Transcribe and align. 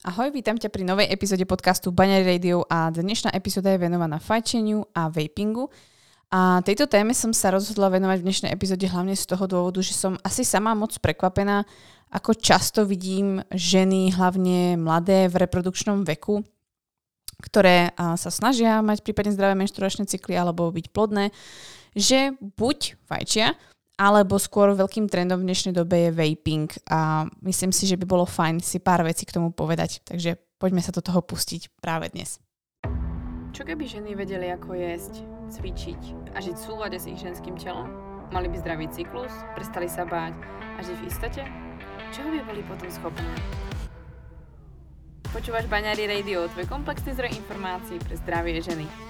Ahoj, 0.00 0.32
vítam 0.32 0.56
ťa 0.56 0.72
pri 0.72 0.80
novej 0.80 1.12
epizóde 1.12 1.44
podcastu 1.44 1.92
Baňary 1.92 2.24
Radio 2.24 2.64
a 2.72 2.88
dnešná 2.88 3.36
epizóda 3.36 3.68
je 3.76 3.84
venovaná 3.84 4.16
fajčeniu 4.16 4.88
a 4.96 5.12
vapingu. 5.12 5.68
A 6.32 6.64
tejto 6.64 6.88
téme 6.88 7.12
som 7.12 7.36
sa 7.36 7.52
rozhodla 7.52 7.92
venovať 7.92 8.24
v 8.24 8.26
dnešnej 8.32 8.48
epizóde 8.48 8.88
hlavne 8.88 9.12
z 9.12 9.28
toho 9.28 9.44
dôvodu, 9.44 9.84
že 9.84 9.92
som 9.92 10.16
asi 10.24 10.40
sama 10.40 10.72
moc 10.72 10.96
prekvapená, 11.04 11.68
ako 12.16 12.32
často 12.32 12.88
vidím 12.88 13.44
ženy, 13.52 14.16
hlavne 14.16 14.80
mladé 14.80 15.28
v 15.28 15.44
reprodukčnom 15.44 16.00
veku, 16.08 16.48
ktoré 17.44 17.92
sa 18.00 18.32
snažia 18.32 18.80
mať 18.80 19.04
prípadne 19.04 19.36
zdravé 19.36 19.52
menštruačné 19.52 20.08
cykly 20.08 20.32
alebo 20.32 20.72
byť 20.72 20.96
plodné, 20.96 21.28
že 21.92 22.40
buď 22.40 22.96
fajčia, 23.04 23.52
alebo 24.00 24.40
skôr 24.40 24.72
veľkým 24.72 25.12
trendom 25.12 25.44
v 25.44 25.52
dnešnej 25.52 25.76
dobe 25.76 26.08
je 26.08 26.16
vaping 26.16 26.72
a 26.88 27.28
myslím 27.44 27.68
si, 27.68 27.84
že 27.84 28.00
by 28.00 28.08
bolo 28.08 28.24
fajn 28.24 28.64
si 28.64 28.80
pár 28.80 29.04
vecí 29.04 29.28
k 29.28 29.36
tomu 29.36 29.52
povedať. 29.52 30.00
Takže 30.08 30.40
poďme 30.56 30.80
sa 30.80 30.88
do 30.88 31.04
toho 31.04 31.20
pustiť 31.20 31.68
práve 31.84 32.08
dnes. 32.08 32.40
Čo 33.52 33.68
keby 33.68 33.84
ženy 33.84 34.16
vedeli, 34.16 34.48
ako 34.48 34.72
jesť, 34.72 35.20
cvičiť 35.52 36.32
a 36.32 36.40
žiť 36.40 36.56
v 36.56 36.64
súlade 36.64 36.96
s 36.96 37.04
ich 37.04 37.20
ženským 37.20 37.60
telom? 37.60 37.92
Mali 38.32 38.48
by 38.48 38.56
zdravý 38.62 38.88
cyklus, 38.88 39.34
prestali 39.52 39.90
sa 39.90 40.08
báť 40.08 40.32
a 40.48 40.80
žiť 40.80 40.96
v 40.96 41.06
istote? 41.10 41.42
Čoho 42.16 42.32
by 42.32 42.40
boli 42.48 42.62
potom 42.64 42.88
schopné? 42.88 43.28
Počúvaš 45.28 45.68
Baňári 45.68 46.08
Radio, 46.08 46.48
tvoj 46.56 46.66
komplexný 46.66 47.12
zdroj 47.14 47.36
informácií 47.36 48.00
pre 48.00 48.16
zdravie 48.16 48.64
ženy. 48.64 49.09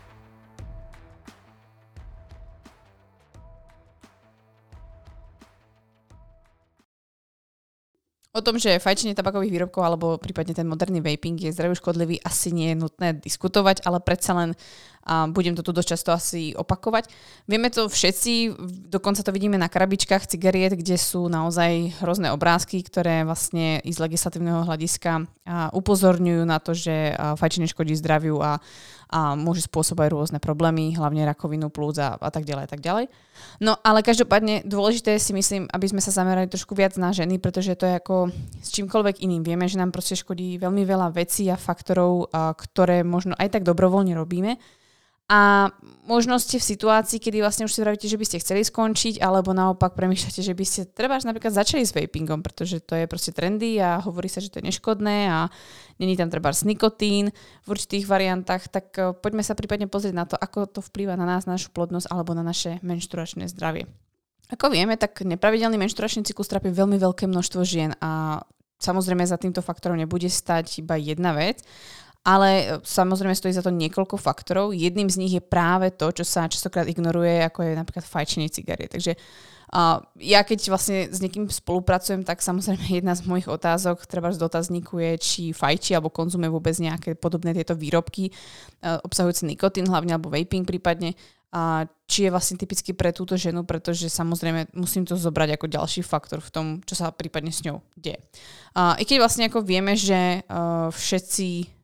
O 8.31 8.39
tom, 8.39 8.55
že 8.55 8.79
fajčenie 8.79 9.11
tabakových 9.11 9.51
výrobkov 9.51 9.83
alebo 9.83 10.15
prípadne 10.15 10.55
ten 10.55 10.63
moderný 10.63 11.03
vaping 11.03 11.35
je 11.35 11.51
zdraví 11.51 11.75
škodlivý, 11.75 12.15
asi 12.23 12.55
nie 12.55 12.71
je 12.71 12.79
nutné 12.79 13.19
diskutovať, 13.19 13.83
ale 13.83 13.99
predsa 13.99 14.31
len 14.31 14.49
a 15.01 15.25
budem 15.27 15.57
to 15.57 15.65
tu 15.65 15.73
dosť 15.73 15.89
často 15.97 16.09
asi 16.13 16.53
opakovať. 16.53 17.09
Vieme 17.49 17.73
to 17.73 17.89
všetci, 17.89 18.53
dokonca 18.89 19.25
to 19.25 19.33
vidíme 19.33 19.57
na 19.57 19.65
krabičkách 19.67 20.29
cigariet, 20.29 20.77
kde 20.77 20.95
sú 20.97 21.25
naozaj 21.25 22.01
hrozné 22.05 22.29
obrázky, 22.29 22.85
ktoré 22.85 23.25
vlastne 23.25 23.81
z 23.81 23.97
legislatívneho 23.97 24.63
hľadiska 24.65 25.25
upozorňujú 25.73 26.43
na 26.45 26.61
to, 26.61 26.77
že 26.77 27.17
fajčenie 27.17 27.65
škodí 27.65 27.97
zdraviu 27.97 28.37
a, 28.39 28.61
a 29.11 29.33
môže 29.33 29.65
spôsobovať 29.65 30.07
rôzne 30.13 30.39
problémy, 30.39 30.93
hlavne 30.95 31.25
rakovinu 31.25 31.73
plúc 31.73 31.97
a, 31.97 32.15
a 32.15 32.29
tak 32.29 32.45
ďalej 32.45 32.63
a 32.65 32.69
tak 32.69 32.81
ďalej. 32.85 33.05
No 33.57 33.75
ale 33.81 34.05
každopádne 34.05 34.63
dôležité 34.63 35.17
si 35.17 35.33
myslím, 35.33 35.65
aby 35.73 35.89
sme 35.89 35.99
sa 35.99 36.13
zamerali 36.13 36.45
trošku 36.45 36.77
viac 36.77 36.93
na 37.01 37.09
ženy, 37.09 37.41
pretože 37.41 37.73
to 37.73 37.89
je 37.89 37.97
ako 37.97 38.29
s 38.61 38.69
čímkoľvek 38.69 39.25
iným. 39.25 39.41
Vieme, 39.41 39.65
že 39.65 39.81
nám 39.81 39.89
proste 39.89 40.13
škodí 40.13 40.61
veľmi 40.61 40.85
veľa 40.85 41.09
vecí 41.11 41.49
a 41.49 41.57
faktorov, 41.57 42.29
a 42.31 42.53
ktoré 42.53 43.01
možno 43.01 43.33
aj 43.35 43.59
tak 43.59 43.65
dobrovoľne 43.65 44.13
robíme, 44.13 44.61
a 45.31 45.71
možno 46.03 46.35
ste 46.43 46.59
v 46.59 46.67
situácii, 46.75 47.23
kedy 47.23 47.39
vlastne 47.39 47.63
už 47.63 47.71
si 47.71 47.79
vravíte, 47.79 48.03
že 48.03 48.19
by 48.19 48.27
ste 48.27 48.43
chceli 48.43 48.67
skončiť, 48.67 49.23
alebo 49.23 49.55
naopak 49.55 49.95
premýšľate, 49.95 50.43
že 50.43 50.51
by 50.51 50.65
ste 50.67 50.81
treba 50.91 51.15
napríklad 51.23 51.55
začali 51.55 51.87
s 51.87 51.95
vapingom, 51.95 52.43
pretože 52.43 52.83
to 52.83 52.99
je 52.99 53.07
proste 53.07 53.31
trendy 53.31 53.79
a 53.79 54.03
hovorí 54.03 54.27
sa, 54.27 54.43
že 54.43 54.51
to 54.51 54.59
je 54.59 54.67
neškodné 54.67 55.31
a 55.31 55.47
není 56.03 56.19
tam 56.19 56.27
treba 56.27 56.51
nikotín 56.67 57.31
v 57.63 57.67
určitých 57.71 58.11
variantách, 58.11 58.67
tak 58.67 58.91
eh, 58.99 59.15
poďme 59.15 59.47
sa 59.47 59.55
prípadne 59.55 59.87
pozrieť 59.87 60.15
na 60.19 60.27
to, 60.27 60.35
ako 60.35 60.67
to 60.67 60.83
vplýva 60.83 61.15
na 61.15 61.23
nás, 61.23 61.47
na 61.47 61.55
našu 61.55 61.71
plodnosť 61.71 62.11
alebo 62.11 62.35
na 62.35 62.43
naše 62.43 62.83
menštruačné 62.83 63.47
zdravie. 63.47 63.87
Ako 64.51 64.67
vieme, 64.67 64.99
tak 64.99 65.23
nepravidelný 65.23 65.79
menštruačný 65.79 66.27
cyklus 66.27 66.51
trápi 66.51 66.75
veľmi 66.75 66.99
veľké 66.99 67.23
množstvo 67.23 67.63
žien 67.63 67.95
a 68.03 68.43
samozrejme 68.83 69.23
za 69.23 69.39
týmto 69.39 69.63
faktorom 69.63 69.95
nebude 69.95 70.27
stať 70.27 70.83
iba 70.83 70.99
jedna 70.99 71.31
vec 71.31 71.63
ale 72.21 72.49
e, 72.49 72.65
samozrejme 72.85 73.33
stojí 73.33 73.53
za 73.53 73.65
to 73.65 73.73
niekoľko 73.73 74.17
faktorov. 74.17 74.77
Jedným 74.77 75.09
z 75.09 75.17
nich 75.17 75.33
je 75.33 75.43
práve 75.43 75.89
to, 75.89 76.13
čo 76.13 76.21
sa 76.21 76.45
častokrát 76.45 76.85
ignoruje, 76.85 77.41
ako 77.41 77.65
je 77.65 77.73
napríklad 77.73 78.05
fajčenie 78.05 78.53
cigariet. 78.53 78.93
Takže 78.93 79.17
uh, 79.17 80.05
ja 80.21 80.45
keď 80.45 80.59
vlastne 80.69 81.09
s 81.09 81.17
niekým 81.17 81.49
spolupracujem, 81.49 82.21
tak 82.21 82.45
samozrejme 82.45 82.85
jedna 83.01 83.17
z 83.17 83.25
mojich 83.25 83.49
otázok, 83.49 84.05
treba 84.05 84.29
z 84.29 84.37
dotazníku 84.37 85.01
je, 85.01 85.11
či 85.17 85.41
fajči 85.49 85.97
alebo 85.97 86.13
konzumuje 86.13 86.53
vôbec 86.53 86.77
nejaké 86.77 87.17
podobné 87.17 87.57
tieto 87.57 87.73
výrobky 87.73 88.29
uh, 88.29 89.01
obsahujúce 89.01 89.49
nikotín, 89.49 89.89
hlavne 89.89 90.13
alebo 90.13 90.29
vaping 90.29 90.69
prípadne 90.69 91.17
a 91.51 91.83
či 92.07 92.27
je 92.27 92.31
vlastne 92.31 92.55
typicky 92.55 92.95
pre 92.95 93.11
túto 93.11 93.35
ženu, 93.35 93.67
pretože 93.67 94.07
samozrejme 94.07 94.71
musím 94.71 95.03
to 95.03 95.19
zobrať 95.19 95.59
ako 95.59 95.67
ďalší 95.67 95.99
faktor 95.99 96.39
v 96.39 96.47
tom, 96.47 96.65
čo 96.87 96.95
sa 96.95 97.11
prípadne 97.11 97.51
s 97.51 97.59
ňou 97.67 97.83
deje. 97.99 98.23
A 98.71 98.95
I 98.95 99.03
keď 99.03 99.19
vlastne 99.19 99.51
ako 99.51 99.59
vieme, 99.59 99.99
že 99.99 100.47
uh, 100.47 100.87
všetci 100.95 101.80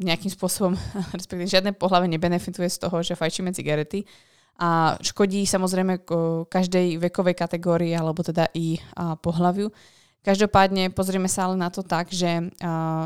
nejakým 0.00 0.32
spôsobom, 0.32 0.72
respektíve 1.16 1.48
žiadne 1.48 1.76
pohľave 1.76 2.08
nebenefituje 2.08 2.68
z 2.72 2.78
toho, 2.88 3.04
že 3.04 3.18
fajčíme 3.18 3.52
cigarety. 3.52 4.08
A 4.58 4.98
škodí 4.98 5.46
samozrejme 5.46 6.02
každej 6.50 6.98
vekovej 6.98 7.38
kategórii, 7.38 7.94
alebo 7.94 8.26
teda 8.26 8.50
i 8.58 8.74
pohľaviu. 8.98 9.70
Každopádne 10.18 10.90
pozrieme 10.90 11.30
sa 11.30 11.46
ale 11.46 11.54
na 11.54 11.70
to 11.70 11.86
tak, 11.86 12.10
že 12.10 12.50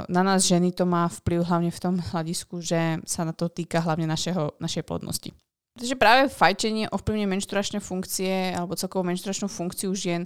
na 0.09 0.23
nás 0.25 0.49
ženy 0.49 0.73
to 0.73 0.89
má 0.89 1.13
vplyv 1.13 1.45
hlavne 1.45 1.69
v 1.69 1.83
tom 1.83 2.01
hľadisku, 2.01 2.65
že 2.65 3.05
sa 3.05 3.29
na 3.29 3.37
to 3.37 3.53
týka 3.53 3.85
hlavne 3.85 4.09
našeho, 4.09 4.57
našej 4.57 4.83
plodnosti. 4.89 5.29
Pretože 5.77 5.97
práve 6.01 6.33
fajčenie 6.33 6.89
ovplyvňuje 6.89 7.29
menštruačné 7.29 7.79
funkcie 7.85 8.57
alebo 8.57 8.77
celkovú 8.77 9.05
menštruačnú 9.13 9.49
funkciu 9.53 9.93
žien 9.93 10.25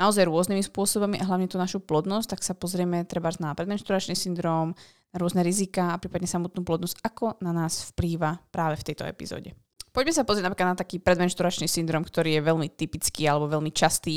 naozaj 0.00 0.24
rôznymi 0.24 0.64
spôsobami 0.64 1.20
a 1.20 1.28
hlavne 1.28 1.52
tú 1.52 1.60
našu 1.60 1.84
plodnosť, 1.84 2.32
tak 2.32 2.40
sa 2.40 2.56
pozrieme 2.56 3.04
treba 3.04 3.28
na 3.36 3.52
predmenšturačný 3.52 4.16
syndrom, 4.16 4.72
rôzne 5.16 5.44
rizika 5.44 5.92
a 5.92 6.00
prípadne 6.00 6.28
samotnú 6.28 6.64
plodnosť, 6.64 7.04
ako 7.04 7.36
na 7.44 7.52
nás 7.52 7.92
vplýva 7.92 8.40
práve 8.48 8.80
v 8.80 8.86
tejto 8.92 9.04
epizóde. 9.04 9.52
Poďme 9.92 10.16
sa 10.16 10.24
pozrieť 10.24 10.48
napríklad 10.48 10.72
na 10.72 10.80
taký 10.80 11.04
predmenšturačný 11.04 11.68
syndrom, 11.68 12.00
ktorý 12.00 12.40
je 12.40 12.48
veľmi 12.48 12.72
typický 12.72 13.28
alebo 13.28 13.44
veľmi 13.44 13.68
častý 13.76 14.16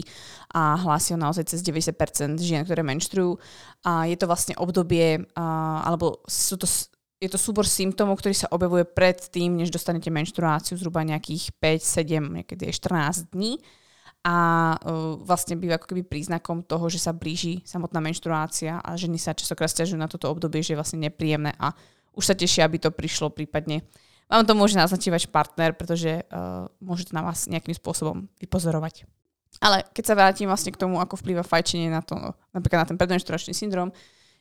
a 0.55 0.79
hlási 0.79 1.11
ho 1.11 1.19
naozaj 1.19 1.51
cez 1.51 1.59
90% 1.67 2.39
žien, 2.39 2.63
ktoré 2.63 2.79
menštrujú. 2.79 3.35
A 3.83 4.07
je 4.07 4.15
to 4.15 4.23
vlastne 4.23 4.55
obdobie, 4.55 5.27
alebo 5.35 6.23
sú 6.31 6.55
to, 6.55 6.63
je 7.19 7.27
to 7.27 7.35
súbor 7.35 7.67
symptómov, 7.67 8.23
ktorý 8.23 8.31
sa 8.31 8.47
objavuje 8.55 8.87
pred 8.87 9.19
tým, 9.19 9.59
než 9.59 9.67
dostanete 9.67 10.07
menštruáciu 10.07 10.79
zhruba 10.79 11.03
nejakých 11.03 11.51
5, 11.59 11.83
7, 11.83 12.23
niekedy 12.23 12.71
14 12.71 13.35
dní 13.35 13.59
a 14.25 14.35
uh, 14.73 15.21
vlastne 15.21 15.53
býva 15.53 15.77
ako 15.77 15.93
keby 15.93 16.01
príznakom 16.01 16.65
toho, 16.65 16.89
že 16.89 16.97
sa 16.97 17.13
blíži 17.13 17.61
samotná 17.61 18.01
menštruácia 18.01 18.81
a 18.81 18.97
ženy 18.97 19.21
sa 19.21 19.37
častokrát 19.37 19.69
stiažujú 19.69 20.01
na 20.01 20.09
toto 20.09 20.33
obdobie, 20.33 20.65
že 20.65 20.73
je 20.73 20.79
vlastne 20.81 20.97
nepríjemné 21.05 21.53
a 21.61 21.77
už 22.17 22.33
sa 22.33 22.35
tešia, 22.35 22.65
aby 22.65 22.81
to 22.81 22.89
prišlo 22.89 23.29
prípadne. 23.29 23.85
Vám 24.25 24.49
to 24.49 24.57
môže 24.57 24.73
naznačiť 24.73 25.13
váš 25.13 25.25
partner, 25.29 25.77
pretože 25.77 26.25
uh, 26.25 26.65
môže 26.81 27.05
to 27.05 27.13
na 27.13 27.21
vás 27.21 27.45
nejakým 27.45 27.77
spôsobom 27.77 28.25
vypozorovať. 28.41 29.05
Ale 29.61 29.85
keď 29.93 30.03
sa 30.03 30.17
vrátim 30.17 30.49
vlastne 30.49 30.73
k 30.73 30.81
tomu, 30.81 30.97
ako 30.97 31.21
vplýva 31.21 31.45
fajčenie 31.45 31.93
na 31.93 32.01
to, 32.01 32.17
napríklad 32.51 32.83
na 32.83 32.87
ten 32.89 32.97
predmenštruačný 32.97 33.53
syndrom, 33.53 33.93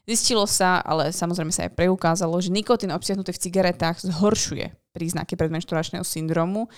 Zistilo 0.05 0.45
sa, 0.45 0.85
ale 0.85 1.17
samozrejme 1.17 1.49
sa 1.49 1.65
aj 1.65 1.81
preukázalo, 1.81 2.37
že 2.37 2.53
nikotín 2.53 2.93
obsiahnutý 2.93 3.33
v 3.33 3.41
cigaretách 3.41 4.05
zhoršuje 4.05 4.69
príznaky 4.93 5.33
predmenšturačného 5.35 6.05
syndromu 6.05 6.69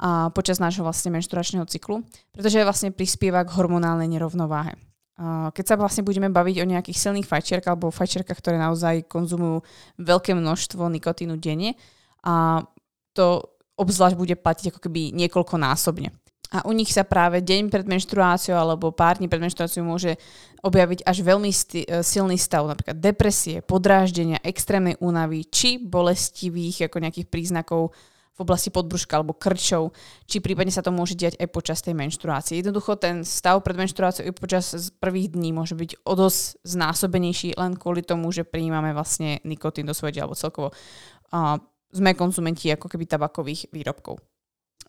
a 0.00 0.32
počas 0.32 0.56
nášho 0.58 0.80
vlastne 0.80 1.12
menšturačného 1.12 1.68
cyklu, 1.68 2.00
pretože 2.32 2.64
vlastne 2.64 2.90
prispieva 2.90 3.44
k 3.44 3.52
hormonálnej 3.52 4.08
nerovnováhe. 4.08 4.80
Keď 5.52 5.64
sa 5.68 5.76
vlastne 5.76 6.00
budeme 6.00 6.32
baviť 6.32 6.56
o 6.64 6.70
nejakých 6.72 6.96
silných 6.96 7.28
fajčiarkách 7.28 7.76
alebo 7.76 7.92
fajčiarkách, 7.92 8.40
ktoré 8.40 8.56
naozaj 8.56 9.04
konzumujú 9.04 9.60
veľké 10.00 10.32
množstvo 10.32 10.88
nikotínu 10.88 11.36
denne, 11.36 11.76
a 12.24 12.64
to 13.12 13.44
obzvlášť 13.76 14.16
bude 14.16 14.40
platiť 14.40 14.72
ako 14.72 14.80
keby 14.88 15.12
niekoľkonásobne. 15.12 16.16
A 16.50 16.66
u 16.66 16.74
nich 16.74 16.90
sa 16.90 17.06
práve 17.06 17.38
deň 17.38 17.70
pred 17.70 17.86
menštruáciou 17.86 18.58
alebo 18.58 18.90
pár 18.90 19.22
dní 19.22 19.30
pred 19.30 19.38
menštruáciou 19.38 19.86
môže 19.86 20.18
objaviť 20.66 21.06
až 21.06 21.22
veľmi 21.22 21.46
sti- 21.46 21.86
e, 21.86 22.02
silný 22.02 22.34
stav, 22.34 22.66
napríklad 22.66 22.98
depresie, 22.98 23.62
podráždenia, 23.62 24.42
extrémnej 24.42 24.98
únavy 24.98 25.46
či 25.46 25.78
bolestivých 25.78 26.90
ako 26.90 27.06
nejakých 27.06 27.30
príznakov 27.30 27.94
v 28.40 28.48
oblasti 28.48 28.72
podbruška 28.72 29.20
alebo 29.20 29.36
krčov, 29.36 29.92
či 30.24 30.40
prípadne 30.40 30.72
sa 30.72 30.80
to 30.80 30.88
môže 30.88 31.12
diať 31.12 31.36
aj 31.36 31.48
počas 31.52 31.84
tej 31.84 31.92
menštruácie. 31.92 32.58
Jednoducho 32.58 32.96
ten 32.96 33.20
stav 33.20 33.60
pred 33.60 33.76
menštruáciou 33.76 34.24
i 34.24 34.32
počas 34.32 34.72
prvých 34.96 35.36
dní 35.36 35.52
môže 35.52 35.76
byť 35.76 36.02
o 36.08 36.12
dosť 36.16 36.64
znásobenejší 36.64 37.60
len 37.60 37.76
kvôli 37.76 38.00
tomu, 38.00 38.32
že 38.32 38.48
prijímame 38.48 38.96
vlastne 38.96 39.44
nikotín 39.44 39.84
do 39.84 39.92
svojho 39.92 40.24
alebo 40.24 40.40
celkovo 40.40 40.72
uh, 40.72 41.60
sme 41.92 42.16
konzumenti 42.16 42.72
ako 42.72 42.88
keby 42.88 43.04
tabakových 43.04 43.68
výrobkov. 43.76 44.29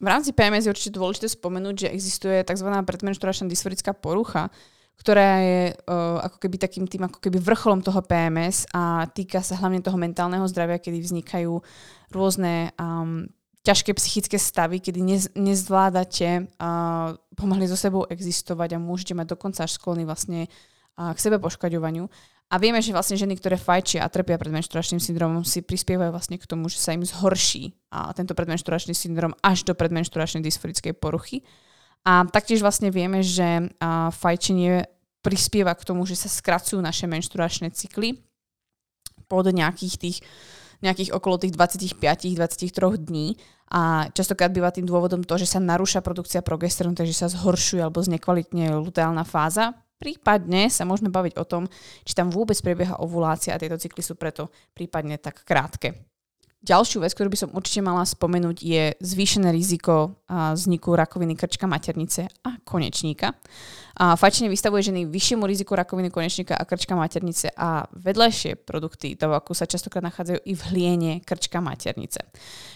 V 0.01 0.07
rámci 0.09 0.33
PMS 0.33 0.65
je 0.65 0.73
určite 0.73 0.97
dôležité 0.97 1.29
spomenúť, 1.29 1.85
že 1.85 1.93
existuje 1.93 2.41
tzv. 2.41 2.65
predmenšturačná 2.73 3.45
dysforická 3.45 3.93
porucha, 3.93 4.49
ktorá 4.97 5.41
je 5.45 5.61
uh, 5.73 6.17
ako 6.25 6.37
keby 6.41 6.57
takým 6.57 6.85
tým 6.89 7.05
ako 7.05 7.21
keby 7.21 7.37
vrcholom 7.37 7.85
toho 7.85 8.01
PMS 8.01 8.65
a 8.73 9.05
týka 9.13 9.45
sa 9.45 9.61
hlavne 9.61 9.81
toho 9.81 10.01
mentálneho 10.01 10.45
zdravia, 10.49 10.81
kedy 10.81 11.01
vznikajú 11.05 11.53
rôzne 12.09 12.73
um, 12.81 13.29
ťažké 13.61 13.93
psychické 13.93 14.37
stavy, 14.41 14.81
kedy 14.81 14.99
nez, 15.05 15.29
nezvládate 15.37 16.49
uh, 16.57 17.13
pomaly 17.37 17.69
so 17.69 17.77
sebou 17.77 18.09
existovať 18.09 18.77
a 18.77 18.81
môžete 18.81 19.13
mať 19.13 19.37
dokonca 19.37 19.69
až 19.69 19.77
sklony 19.77 20.05
vlastne 20.05 20.49
uh, 20.97 21.13
k 21.13 21.21
sebe 21.21 21.37
poškaďovaniu. 21.37 22.09
A 22.51 22.59
vieme, 22.59 22.83
že 22.83 22.91
vlastne 22.91 23.15
ženy, 23.15 23.39
ktoré 23.39 23.55
fajčia 23.55 24.03
a 24.03 24.11
trpia 24.11 24.35
pred 24.35 24.51
menšturačným 24.51 24.99
syndromom, 24.99 25.47
si 25.47 25.63
prispievajú 25.63 26.11
vlastne 26.11 26.35
k 26.35 26.43
tomu, 26.43 26.67
že 26.67 26.83
sa 26.83 26.91
im 26.91 26.99
zhorší 26.99 27.71
a 27.95 28.11
tento 28.11 28.35
predmenšturačný 28.35 28.91
syndrom 28.91 29.31
až 29.39 29.63
do 29.63 29.71
predmenšturačnej 29.71 30.43
dysforickej 30.43 30.91
poruchy. 30.99 31.47
A 32.03 32.27
taktiež 32.27 32.59
vlastne 32.59 32.91
vieme, 32.91 33.23
že 33.23 33.71
fajčenie 34.19 34.83
prispieva 35.23 35.71
k 35.79 35.87
tomu, 35.87 36.03
že 36.03 36.19
sa 36.19 36.27
skracujú 36.27 36.83
naše 36.83 37.07
menšturačné 37.07 37.71
cykly 37.71 38.19
pod 39.31 39.47
nejakých 39.47 39.95
tých 39.95 40.19
nejakých 40.81 41.13
okolo 41.13 41.37
tých 41.37 41.53
25-23 41.53 42.41
dní 43.05 43.37
a 43.69 44.09
častokrát 44.17 44.49
býva 44.49 44.73
tým 44.73 44.89
dôvodom 44.89 45.21
to, 45.21 45.37
že 45.37 45.45
sa 45.45 45.61
narúša 45.61 46.01
produkcia 46.01 46.41
progesterónu, 46.41 46.97
takže 46.97 47.13
sa 47.13 47.29
zhoršuje 47.29 47.85
alebo 47.85 48.01
znekvalitne 48.01 48.81
luteálna 48.81 49.21
fáza 49.21 49.77
Prípadne 50.01 50.65
sa 50.73 50.81
môžeme 50.81 51.13
baviť 51.13 51.37
o 51.37 51.45
tom, 51.45 51.69
či 52.01 52.17
tam 52.17 52.33
vôbec 52.33 52.57
prebieha 52.57 52.97
ovulácia 52.97 53.53
a 53.53 53.61
tieto 53.61 53.77
cykly 53.77 54.01
sú 54.01 54.17
preto 54.17 54.49
prípadne 54.73 55.21
tak 55.21 55.45
krátke. 55.45 56.09
Ďalšiu 56.61 57.01
vec, 57.01 57.17
ktorú 57.17 57.33
by 57.33 57.41
som 57.41 57.53
určite 57.57 57.81
mala 57.81 58.05
spomenúť, 58.05 58.61
je 58.61 58.93
zvýšené 59.01 59.49
riziko 59.49 60.21
vzniku 60.29 60.93
rakoviny 60.93 61.33
krčka 61.33 61.65
maternice 61.65 62.29
a 62.45 62.53
konečníka. 62.61 63.33
A 63.97 64.13
fajčenie 64.13 64.45
vystavuje 64.45 64.85
ženy 64.85 65.09
vyššiemu 65.09 65.41
riziku 65.49 65.73
rakoviny 65.73 66.13
konečníka 66.13 66.53
a 66.53 66.61
krčka 66.61 66.93
maternice 66.93 67.49
a 67.57 67.89
vedľajšie 67.97 68.61
produkty 68.61 69.17
tabaku 69.17 69.57
sa 69.57 69.65
častokrát 69.65 70.05
nachádzajú 70.05 70.37
i 70.45 70.53
v 70.53 70.61
hliene 70.69 71.13
krčka 71.25 71.65
maternice. 71.65 72.29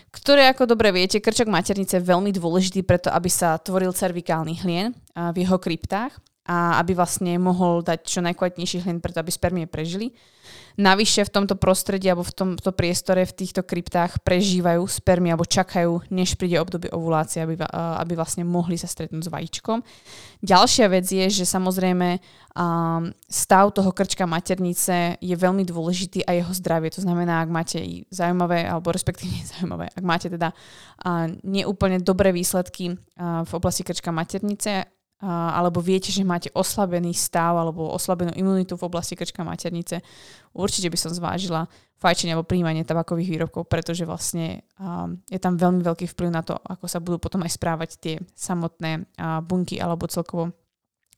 Ktoré, 0.09 0.49
ako 0.49 0.65
dobre 0.65 0.89
viete, 0.89 1.21
krčok 1.21 1.45
maternice 1.45 2.01
je 2.01 2.09
veľmi 2.09 2.33
dôležitý 2.33 2.81
preto, 2.81 3.13
aby 3.13 3.29
sa 3.29 3.61
tvoril 3.61 3.93
cervikálny 3.93 4.65
hlien 4.65 4.97
v 5.13 5.45
jeho 5.45 5.61
kryptách 5.61 6.17
a 6.45 6.77
aby 6.77 6.93
vlastne 6.93 7.41
mohol 7.41 7.81
dať 7.81 8.05
čo 8.05 8.19
najkvalitnejší 8.21 8.85
hlien 8.85 9.01
preto, 9.01 9.17
aby 9.17 9.33
spermie 9.33 9.65
prežili. 9.65 10.13
Navyše 10.75 11.25
v 11.25 11.33
tomto 11.33 11.55
prostredí 11.55 12.11
alebo 12.11 12.21
v 12.21 12.35
tomto 12.35 12.69
priestore 12.75 13.23
v 13.23 13.33
týchto 13.33 13.63
kryptách 13.63 14.21
prežívajú 14.21 14.83
spermie 14.85 15.31
alebo 15.31 15.47
čakajú, 15.47 16.05
než 16.11 16.35
príde 16.35 16.59
obdobie 16.59 16.91
ovulácie, 16.91 17.41
aby, 17.41 17.55
aby 17.73 18.13
vlastne 18.13 18.43
mohli 18.43 18.75
sa 18.75 18.85
stretnúť 18.85 19.25
s 19.25 19.31
vajíčkom. 19.31 19.79
Ďalšia 20.43 20.85
vec 20.91 21.07
je, 21.07 21.25
že 21.31 21.47
samozrejme 21.47 22.19
stav 23.31 23.71
toho 23.71 23.91
krčka 23.95 24.27
maternice 24.27 25.15
je 25.17 25.35
veľmi 25.35 25.63
dôležitý 25.63 26.27
a 26.27 26.35
jeho 26.35 26.51
zdravie. 26.51 26.91
To 26.93 27.01
znamená, 27.01 27.41
ak 27.41 27.49
máte 27.49 27.79
zaujímavé, 28.11 28.67
alebo 28.67 28.91
respektíve 28.91 29.31
zaujímavé, 29.55 29.95
ak 29.95 30.03
máte 30.03 30.27
teda 30.27 30.51
neúplne 31.41 32.03
dobré 32.03 32.35
výsledky 32.35 32.99
v 33.19 33.51
oblasti 33.55 33.87
krčka 33.87 34.11
maternice, 34.11 34.94
alebo 35.23 35.79
viete, 35.79 36.11
že 36.11 36.27
máte 36.27 36.51
oslabený 36.51 37.15
stav 37.15 37.55
alebo 37.55 37.87
oslabenú 37.95 38.35
imunitu 38.35 38.75
v 38.75 38.85
oblasti 38.85 39.15
krčka 39.15 39.47
maternice, 39.47 40.03
určite 40.51 40.91
by 40.91 40.97
som 40.99 41.11
zvážila 41.15 41.65
fajčenie 41.95 42.35
alebo 42.35 42.45
príjmanie 42.45 42.83
tabakových 42.83 43.31
výrobkov, 43.31 43.71
pretože 43.71 44.03
vlastne 44.03 44.67
um, 44.75 45.15
je 45.31 45.39
tam 45.39 45.55
veľmi 45.55 45.79
veľký 45.79 46.11
vplyv 46.11 46.29
na 46.29 46.43
to, 46.43 46.59
ako 46.59 46.85
sa 46.91 46.99
budú 46.99 47.17
potom 47.17 47.41
aj 47.47 47.55
správať 47.55 47.89
tie 47.97 48.15
samotné 48.35 49.07
uh, 49.15 49.39
bunky 49.39 49.79
alebo 49.79 50.03
celkovo 50.11 50.51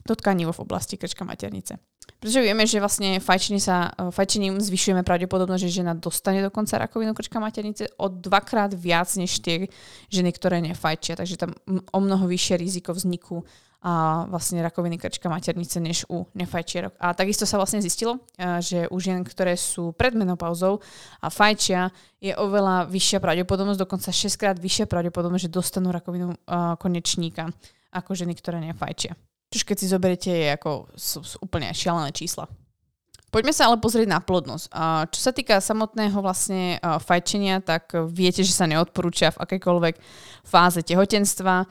to 0.06 0.14
tkanivo 0.16 0.54
v 0.56 0.64
oblasti 0.64 0.96
krčka 0.96 1.26
maternice. 1.28 1.82
Pretože 2.18 2.40
vieme, 2.40 2.64
že 2.64 2.80
vlastne 2.80 3.20
fajčenie 3.20 3.60
sa, 3.60 3.92
fajčením 3.92 4.64
zvyšujeme 4.64 5.04
pravdepodobnosť, 5.04 5.62
že 5.68 5.84
žena 5.84 5.92
dostane 5.92 6.40
dokonca 6.40 6.80
rakovinu 6.80 7.12
krčka 7.12 7.38
maternice 7.38 7.92
o 8.00 8.08
dvakrát 8.08 8.72
viac 8.72 9.12
než 9.20 9.44
tie 9.44 9.68
ženy, 10.08 10.32
ktoré 10.32 10.64
nefajčia. 10.64 11.20
Takže 11.20 11.36
tam 11.36 11.52
o 11.68 12.00
mnoho 12.00 12.26
vyššie 12.26 12.56
riziko 12.64 12.96
vzniku 12.96 13.44
a 13.78 14.26
vlastne 14.26 14.60
rakoviny 14.66 14.98
krčka 14.98 15.30
maternice 15.30 15.78
než 15.78 16.04
u 16.10 16.26
nefajčierok. 16.34 16.98
A 16.98 17.14
takisto 17.14 17.46
sa 17.46 17.62
vlastne 17.62 17.78
zistilo, 17.78 18.26
že 18.58 18.90
u 18.90 18.98
žien, 18.98 19.22
ktoré 19.22 19.54
sú 19.54 19.94
pred 19.94 20.18
menopauzou 20.18 20.82
a 21.22 21.28
fajčia, 21.30 21.94
je 22.18 22.34
oveľa 22.34 22.90
vyššia 22.90 23.22
pravdepodobnosť, 23.22 23.80
dokonca 23.80 24.10
6 24.10 24.34
krát 24.42 24.58
vyššia 24.58 24.90
pravdepodobnosť, 24.90 25.46
že 25.46 25.54
dostanú 25.54 25.94
rakovinu 25.94 26.34
konečníka 26.82 27.54
ako 27.94 28.18
ženy, 28.18 28.34
ktoré 28.34 28.60
nefajčia. 28.66 29.14
Čiže 29.54 29.64
keď 29.64 29.78
si 29.80 29.88
zoberiete, 29.88 30.32
je 30.34 30.48
ako 30.58 30.92
sú, 30.98 31.24
sú 31.24 31.38
úplne 31.40 31.72
šialené 31.72 32.12
čísla. 32.12 32.50
Poďme 33.28 33.52
sa 33.52 33.68
ale 33.68 33.76
pozrieť 33.76 34.08
na 34.08 34.24
plodnosť. 34.24 34.72
Čo 35.12 35.20
sa 35.20 35.32
týka 35.36 35.60
samotného 35.60 36.16
vlastne 36.24 36.80
fajčenia, 36.80 37.60
tak 37.60 37.92
viete, 38.08 38.40
že 38.40 38.56
sa 38.56 38.64
neodporúča 38.72 39.36
v 39.36 39.42
akejkoľvek 39.44 39.96
fáze 40.48 40.80
tehotenstva 40.80 41.68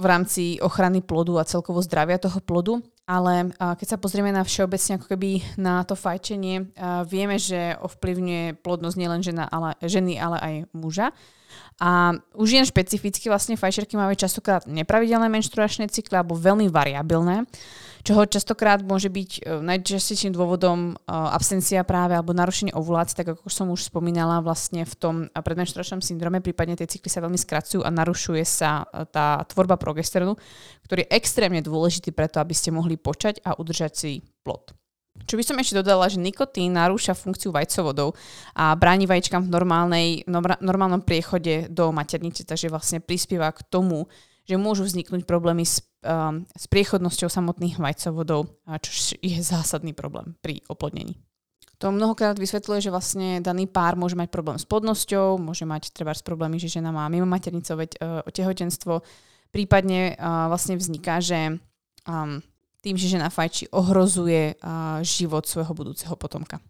v 0.00 0.04
rámci 0.04 0.56
ochrany 0.58 1.04
plodu 1.04 1.36
a 1.36 1.48
celkovo 1.48 1.84
zdravia 1.84 2.16
toho 2.16 2.40
plodu. 2.40 2.80
Ale 3.04 3.52
keď 3.52 3.86
sa 3.86 4.00
pozrieme 4.00 4.32
na 4.32 4.40
všeobecne 4.40 4.96
ako 4.96 5.06
keby 5.12 5.60
na 5.60 5.84
to 5.84 5.92
fajčenie, 5.92 6.72
vieme, 7.04 7.36
že 7.36 7.76
ovplyvňuje 7.76 8.64
plodnosť 8.64 8.96
nielen 8.96 9.20
žena, 9.20 9.44
ale, 9.44 9.76
ženy, 9.84 10.16
ale 10.16 10.36
aj 10.40 10.54
muža. 10.72 11.12
A 11.82 12.14
už 12.38 12.54
jen 12.54 12.66
špecificky 12.66 13.26
vlastne 13.26 13.58
fajčerky 13.58 13.98
majú 13.98 14.14
častokrát 14.14 14.62
nepravidelné 14.70 15.26
menštruačné 15.26 15.90
cykly 15.90 16.22
alebo 16.22 16.38
veľmi 16.38 16.70
variabilné 16.70 17.46
čoho 18.04 18.28
častokrát 18.28 18.84
môže 18.84 19.08
byť 19.08 19.30
e, 19.40 19.64
najčastejším 19.64 20.36
dôvodom 20.36 20.92
e, 20.92 20.94
absencia 21.08 21.80
práve 21.88 22.12
alebo 22.12 22.36
narušenie 22.36 22.76
ovulácie, 22.76 23.16
tak 23.16 23.32
ako 23.32 23.48
som 23.48 23.72
už 23.72 23.88
spomínala 23.88 24.44
vlastne 24.44 24.84
v 24.84 24.94
tom 24.94 25.14
predmenštruačnom 25.32 26.04
syndrome, 26.04 26.44
prípadne 26.44 26.76
tie 26.76 26.84
cykly 26.86 27.08
sa 27.08 27.24
veľmi 27.24 27.40
skracujú 27.40 27.80
a 27.80 27.88
narušuje 27.88 28.44
sa 28.44 28.84
e, 28.84 29.08
tá 29.08 29.40
tvorba 29.48 29.80
progesterónu, 29.80 30.36
ktorý 30.84 31.08
je 31.08 31.12
extrémne 31.16 31.64
dôležitý 31.64 32.12
preto, 32.12 32.38
aby 32.44 32.52
ste 32.52 32.70
mohli 32.70 33.00
počať 33.00 33.40
a 33.40 33.56
udržať 33.56 33.92
si 33.96 34.20
plod. 34.44 34.76
Čo 35.14 35.38
by 35.38 35.44
som 35.46 35.56
ešte 35.62 35.78
dodala, 35.78 36.10
že 36.10 36.18
nikotín 36.18 36.74
narúša 36.74 37.14
funkciu 37.14 37.54
vajcovodov 37.54 38.18
a 38.58 38.74
bráni 38.74 39.06
vajíčkam 39.06 39.46
v 39.46 39.52
normálnej, 39.54 40.08
normálnom 40.58 41.06
priechode 41.06 41.70
do 41.70 41.94
maternice, 41.94 42.42
takže 42.42 42.66
vlastne 42.66 42.98
prispieva 42.98 43.54
k 43.54 43.62
tomu, 43.70 44.10
že 44.44 44.58
môžu 44.58 44.84
vzniknúť 44.84 45.22
problémy 45.24 45.62
s, 45.64 45.86
um, 46.04 46.42
s 46.52 46.66
priechodnosťou 46.66 47.30
samotných 47.30 47.78
vajcovodov, 47.80 48.52
čo 48.82 49.16
je 49.22 49.38
zásadný 49.40 49.94
problém 49.94 50.36
pri 50.42 50.60
oplodnení. 50.68 51.16
To 51.78 51.90
mnohokrát 51.90 52.38
vysvetľuje, 52.38 52.86
že 52.86 52.94
vlastne 52.94 53.28
daný 53.38 53.70
pár 53.70 53.98
môže 53.98 54.14
mať 54.14 54.30
problém 54.30 54.58
s 54.58 54.66
plodnosťou, 54.68 55.38
môže 55.42 55.66
mať 55.66 55.90
treba 55.90 56.14
s 56.14 56.22
problémy, 56.22 56.58
že 56.58 56.70
žena 56.70 56.94
má 56.94 57.06
mimo 57.06 57.26
maternicové 57.26 57.86
uh, 57.98 58.20
tehotenstvo, 58.28 59.02
prípadne 59.54 60.14
uh, 60.14 60.50
vlastne 60.50 60.74
vzniká, 60.74 61.22
že 61.22 61.58
um, 62.06 62.42
tým, 62.84 63.00
že 63.00 63.08
žena 63.08 63.32
fajči, 63.32 63.72
ohrozuje 63.72 64.60
život 65.00 65.48
svojho 65.48 65.72
budúceho 65.72 66.12
potomka. 66.20 66.60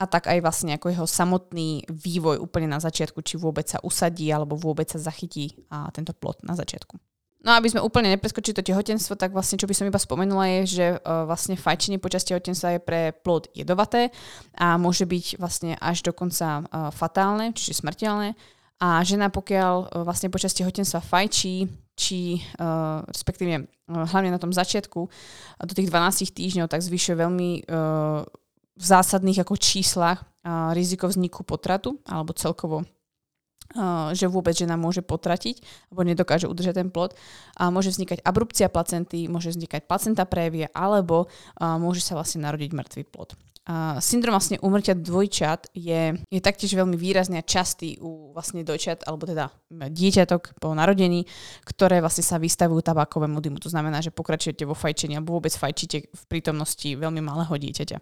A 0.00 0.06
tak 0.08 0.30
aj 0.30 0.40
vlastne 0.40 0.72
ako 0.78 0.94
jeho 0.94 1.06
samotný 1.10 1.84
vývoj 1.90 2.40
úplne 2.40 2.70
na 2.70 2.80
začiatku, 2.80 3.20
či 3.20 3.36
vôbec 3.36 3.68
sa 3.68 3.82
usadí 3.84 4.32
alebo 4.32 4.56
vôbec 4.56 4.88
sa 4.88 4.96
zachytí 4.96 5.58
tento 5.92 6.14
plod 6.16 6.40
na 6.46 6.56
začiatku. 6.56 6.96
No 7.38 7.54
aby 7.54 7.70
sme 7.70 7.82
úplne 7.82 8.10
nepreskočili 8.14 8.54
to 8.54 8.66
tehotenstvo, 8.66 9.14
tak 9.14 9.30
vlastne 9.30 9.58
čo 9.58 9.70
by 9.70 9.74
som 9.74 9.86
iba 9.86 9.98
spomenula 9.98 10.46
je, 10.58 10.60
že 10.66 10.86
vlastne 11.06 11.54
fajčenie 11.54 12.02
počas 12.02 12.26
tehotenstva 12.26 12.78
je 12.78 12.80
pre 12.82 13.14
plod 13.14 13.46
jedovaté 13.54 14.10
a 14.58 14.74
môže 14.74 15.06
byť 15.06 15.38
vlastne 15.38 15.78
až 15.78 16.02
dokonca 16.02 16.66
fatálne, 16.90 17.54
čiže 17.54 17.78
smrteľné. 17.78 18.34
A 18.78 19.02
žena 19.02 19.30
pokiaľ 19.30 20.02
vlastne 20.06 20.30
počas 20.30 20.54
tehotenstva 20.54 21.02
fajčí, 21.02 21.66
či 21.98 22.38
uh, 22.62 23.02
respektíve 23.10 23.50
uh, 23.58 24.06
hlavne 24.06 24.30
na 24.30 24.38
tom 24.38 24.54
začiatku 24.54 25.00
do 25.66 25.72
tých 25.74 25.90
12 25.90 26.30
týždňov, 26.30 26.70
tak 26.70 26.86
zvyšuje 26.86 27.16
veľmi 27.18 27.50
uh, 27.66 28.22
v 28.78 28.84
zásadných 28.86 29.42
ako 29.42 29.58
číslach 29.58 30.22
uh, 30.22 30.70
riziko 30.70 31.10
vzniku 31.10 31.42
potratu 31.42 31.98
alebo 32.06 32.30
celkovo 32.30 32.86
že 34.16 34.32
vôbec 34.32 34.56
žena 34.56 34.80
môže 34.80 35.04
potratiť 35.04 35.60
alebo 35.92 36.00
nedokáže 36.00 36.48
udržať 36.48 36.80
ten 36.80 36.88
plod. 36.88 37.12
A 37.52 37.68
môže 37.68 37.92
vznikať 37.92 38.24
abrupcia 38.24 38.72
placenty, 38.72 39.28
môže 39.28 39.52
vznikať 39.52 39.84
placenta 39.84 40.24
prévia 40.24 40.72
alebo 40.72 41.28
môže 41.60 42.00
sa 42.00 42.16
vlastne 42.16 42.48
narodiť 42.48 42.72
mŕtvý 42.72 43.04
plod. 43.12 43.36
A 43.68 44.00
syndrom 44.00 44.32
vlastne 44.32 44.56
umrtia 44.64 44.96
dvojčat 44.96 45.76
je, 45.76 46.16
je 46.16 46.40
taktiež 46.40 46.72
veľmi 46.72 46.96
výrazný 46.96 47.36
a 47.36 47.44
častý 47.44 48.00
u 48.00 48.32
vlastne 48.32 48.64
dojčat, 48.64 49.04
alebo 49.04 49.28
teda 49.28 49.52
dieťatok 49.68 50.56
po 50.56 50.72
narodení, 50.72 51.28
ktoré 51.68 52.00
vlastne 52.00 52.24
sa 52.24 52.40
vystavujú 52.40 52.80
tabákovému 52.80 53.36
dymu. 53.44 53.60
To 53.60 53.68
znamená, 53.68 54.00
že 54.00 54.08
pokračujete 54.08 54.64
vo 54.64 54.72
fajčení 54.72 55.20
alebo 55.20 55.36
vôbec 55.36 55.52
fajčíte 55.52 56.08
v 56.08 56.22
prítomnosti 56.32 56.88
veľmi 56.96 57.20
malého 57.20 57.52
dieťaťa. 57.52 58.00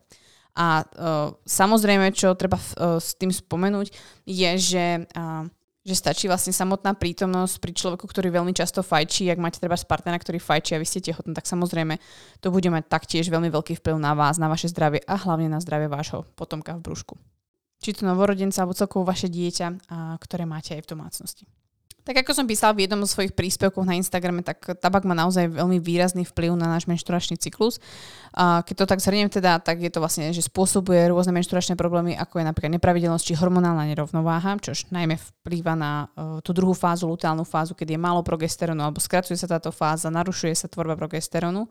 A 0.56 0.86
uh, 0.86 1.34
samozrejme, 1.42 2.14
čo 2.14 2.38
treba 2.38 2.62
uh, 2.62 3.02
s 3.02 3.18
tým 3.18 3.34
spomenúť, 3.34 3.90
je, 4.22 4.50
že 4.56 4.84
uh, 5.02 5.50
že 5.86 5.94
stačí 5.94 6.26
vlastne 6.26 6.50
samotná 6.50 6.98
prítomnosť 6.98 7.62
pri 7.62 7.70
človeku, 7.70 8.10
ktorý 8.10 8.34
veľmi 8.34 8.50
často 8.50 8.82
fajčí, 8.82 9.30
ak 9.30 9.38
máte 9.38 9.62
treba 9.62 9.78
partnera, 9.78 10.18
ktorý 10.18 10.42
fajčí 10.42 10.74
a 10.74 10.82
vy 10.82 10.86
ste 10.90 10.98
tehotní, 10.98 11.30
tak 11.30 11.46
samozrejme 11.46 12.02
to 12.42 12.50
bude 12.50 12.66
mať 12.66 12.90
taktiež 12.90 13.30
veľmi 13.30 13.46
veľký 13.54 13.78
vplyv 13.78 13.94
na 13.94 14.18
vás, 14.18 14.42
na 14.42 14.50
vaše 14.50 14.66
zdravie 14.66 15.06
a 15.06 15.14
hlavne 15.14 15.46
na 15.46 15.62
zdravie 15.62 15.86
vášho 15.86 16.26
potomka 16.34 16.74
v 16.74 16.82
brúšku. 16.82 17.14
Či 17.78 18.02
to 18.02 18.02
novorodenca 18.02 18.66
alebo 18.66 18.74
celkovo 18.74 19.06
vaše 19.06 19.30
dieťa, 19.30 19.86
ktoré 20.18 20.42
máte 20.42 20.74
aj 20.74 20.82
v 20.82 20.90
domácnosti. 20.90 21.44
Tak 22.06 22.22
ako 22.22 22.38
som 22.38 22.46
písala 22.46 22.70
v 22.70 22.86
jednom 22.86 23.02
z 23.02 23.10
svojich 23.10 23.34
príspevkov 23.34 23.82
na 23.82 23.98
Instagrame, 23.98 24.46
tak 24.46 24.78
tabak 24.78 25.02
má 25.02 25.18
naozaj 25.18 25.50
veľmi 25.50 25.82
výrazný 25.82 26.22
vplyv 26.22 26.54
na 26.54 26.70
náš 26.70 26.86
menšturačný 26.86 27.34
cyklus. 27.34 27.82
A 28.30 28.62
keď 28.62 28.74
to 28.78 28.90
tak 28.94 29.02
zhrniem 29.02 29.26
teda, 29.26 29.58
tak 29.58 29.82
je 29.82 29.90
to 29.90 29.98
vlastne, 29.98 30.30
že 30.30 30.46
spôsobuje 30.46 31.10
rôzne 31.10 31.34
menšturačné 31.34 31.74
problémy, 31.74 32.14
ako 32.14 32.38
je 32.38 32.46
napríklad 32.46 32.78
nepravidelnosť 32.78 33.26
či 33.26 33.34
hormonálna 33.34 33.90
nerovnováha, 33.90 34.54
čo 34.62 34.78
najmä 34.94 35.18
vplýva 35.18 35.74
na 35.74 36.06
uh, 36.06 36.38
tú 36.46 36.54
druhú 36.54 36.78
fázu, 36.78 37.10
luteálnu 37.10 37.42
fázu, 37.42 37.74
keď 37.74 37.98
je 37.98 37.98
málo 37.98 38.22
progesterónu 38.22 38.86
alebo 38.86 39.02
skracuje 39.02 39.34
sa 39.34 39.50
táto 39.50 39.74
fáza, 39.74 40.06
narušuje 40.06 40.54
sa 40.54 40.70
tvorba 40.70 40.94
progesterónu. 40.94 41.66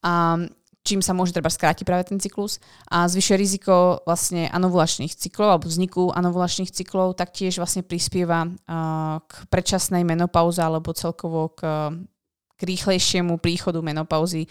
A 0.00 0.40
čím 0.80 1.04
sa 1.04 1.12
môže 1.12 1.36
treba 1.36 1.52
skrátiť 1.52 1.84
práve 1.84 2.08
ten 2.08 2.16
cyklus 2.16 2.56
a 2.88 3.04
zvyšuje 3.04 3.36
riziko 3.36 4.00
vlastne 4.08 4.48
anovulačných 4.48 5.12
cyklov 5.12 5.48
alebo 5.56 5.66
vzniku 5.68 6.08
anovulačných 6.08 6.72
cyklov, 6.72 7.20
taktiež 7.20 7.60
vlastne 7.60 7.84
prispieva 7.84 8.48
uh, 8.48 9.20
k 9.20 9.32
predčasnej 9.52 10.02
menopauze 10.08 10.64
alebo 10.64 10.96
celkovo 10.96 11.52
k, 11.52 11.92
k 12.56 12.60
rýchlejšiemu 12.64 13.36
príchodu 13.36 13.84
menopauzy, 13.84 14.48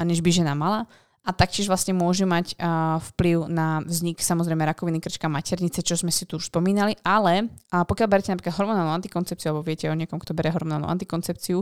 než 0.00 0.20
by 0.20 0.30
žena 0.32 0.52
mala. 0.52 0.84
A 1.20 1.36
taktiež 1.36 1.68
vlastne 1.68 1.92
môže 1.92 2.24
mať 2.24 2.56
uh, 2.56 2.96
vplyv 3.12 3.44
na 3.52 3.84
vznik 3.84 4.24
samozrejme 4.24 4.64
rakoviny 4.64 5.04
krčka 5.04 5.28
maternice, 5.28 5.84
čo 5.84 5.92
sme 5.92 6.08
si 6.08 6.24
tu 6.24 6.40
už 6.40 6.48
spomínali, 6.48 6.96
ale 7.04 7.44
uh, 7.44 7.84
pokiaľ 7.84 8.08
berete 8.08 8.32
napríklad 8.32 8.56
hormonálnu 8.56 8.92
antikoncepciu, 8.96 9.52
alebo 9.52 9.68
viete 9.68 9.84
o 9.92 9.96
niekom, 9.96 10.16
kto 10.16 10.32
berie 10.32 10.48
hormonálnu 10.48 10.88
antikoncepciu, 10.88 11.60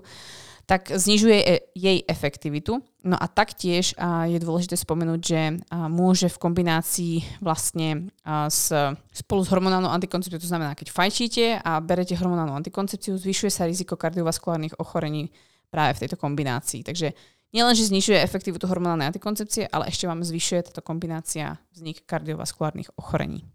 tak 0.68 0.92
znižuje 0.92 1.38
e, 1.40 1.48
jej 1.72 2.04
efektivitu. 2.04 2.84
No 3.08 3.16
a 3.16 3.24
taktiež 3.24 3.96
je 4.28 4.38
dôležité 4.42 4.76
spomenúť, 4.76 5.20
že 5.22 5.40
môže 5.88 6.28
v 6.28 6.36
kombinácii 6.44 7.40
vlastne 7.40 8.12
s, 8.52 8.68
spolu 9.16 9.40
s 9.40 9.48
hormonálnou 9.48 9.88
antikoncepciou, 9.88 10.36
to 10.36 10.50
znamená, 10.50 10.76
keď 10.76 10.92
fajčíte 10.92 11.64
a 11.64 11.80
berete 11.80 12.12
hormonálnu 12.18 12.52
antikoncepciu, 12.52 13.16
zvyšuje 13.16 13.48
sa 13.48 13.64
riziko 13.64 13.96
kardiovaskulárnych 13.96 14.76
ochorení 14.76 15.32
práve 15.72 15.96
v 15.96 16.00
tejto 16.04 16.20
kombinácii. 16.20 16.84
Takže 16.84 17.16
nielen, 17.56 17.72
že 17.72 17.88
znižuje 17.88 18.20
efektivitu 18.20 18.68
hormonálnej 18.68 19.08
antikoncepcie, 19.08 19.72
ale 19.72 19.88
ešte 19.88 20.04
vám 20.04 20.20
zvyšuje 20.20 20.68
táto 20.68 20.84
kombinácia 20.84 21.56
vznik 21.72 22.04
kardiovaskulárnych 22.04 22.92
ochorení. 23.00 23.48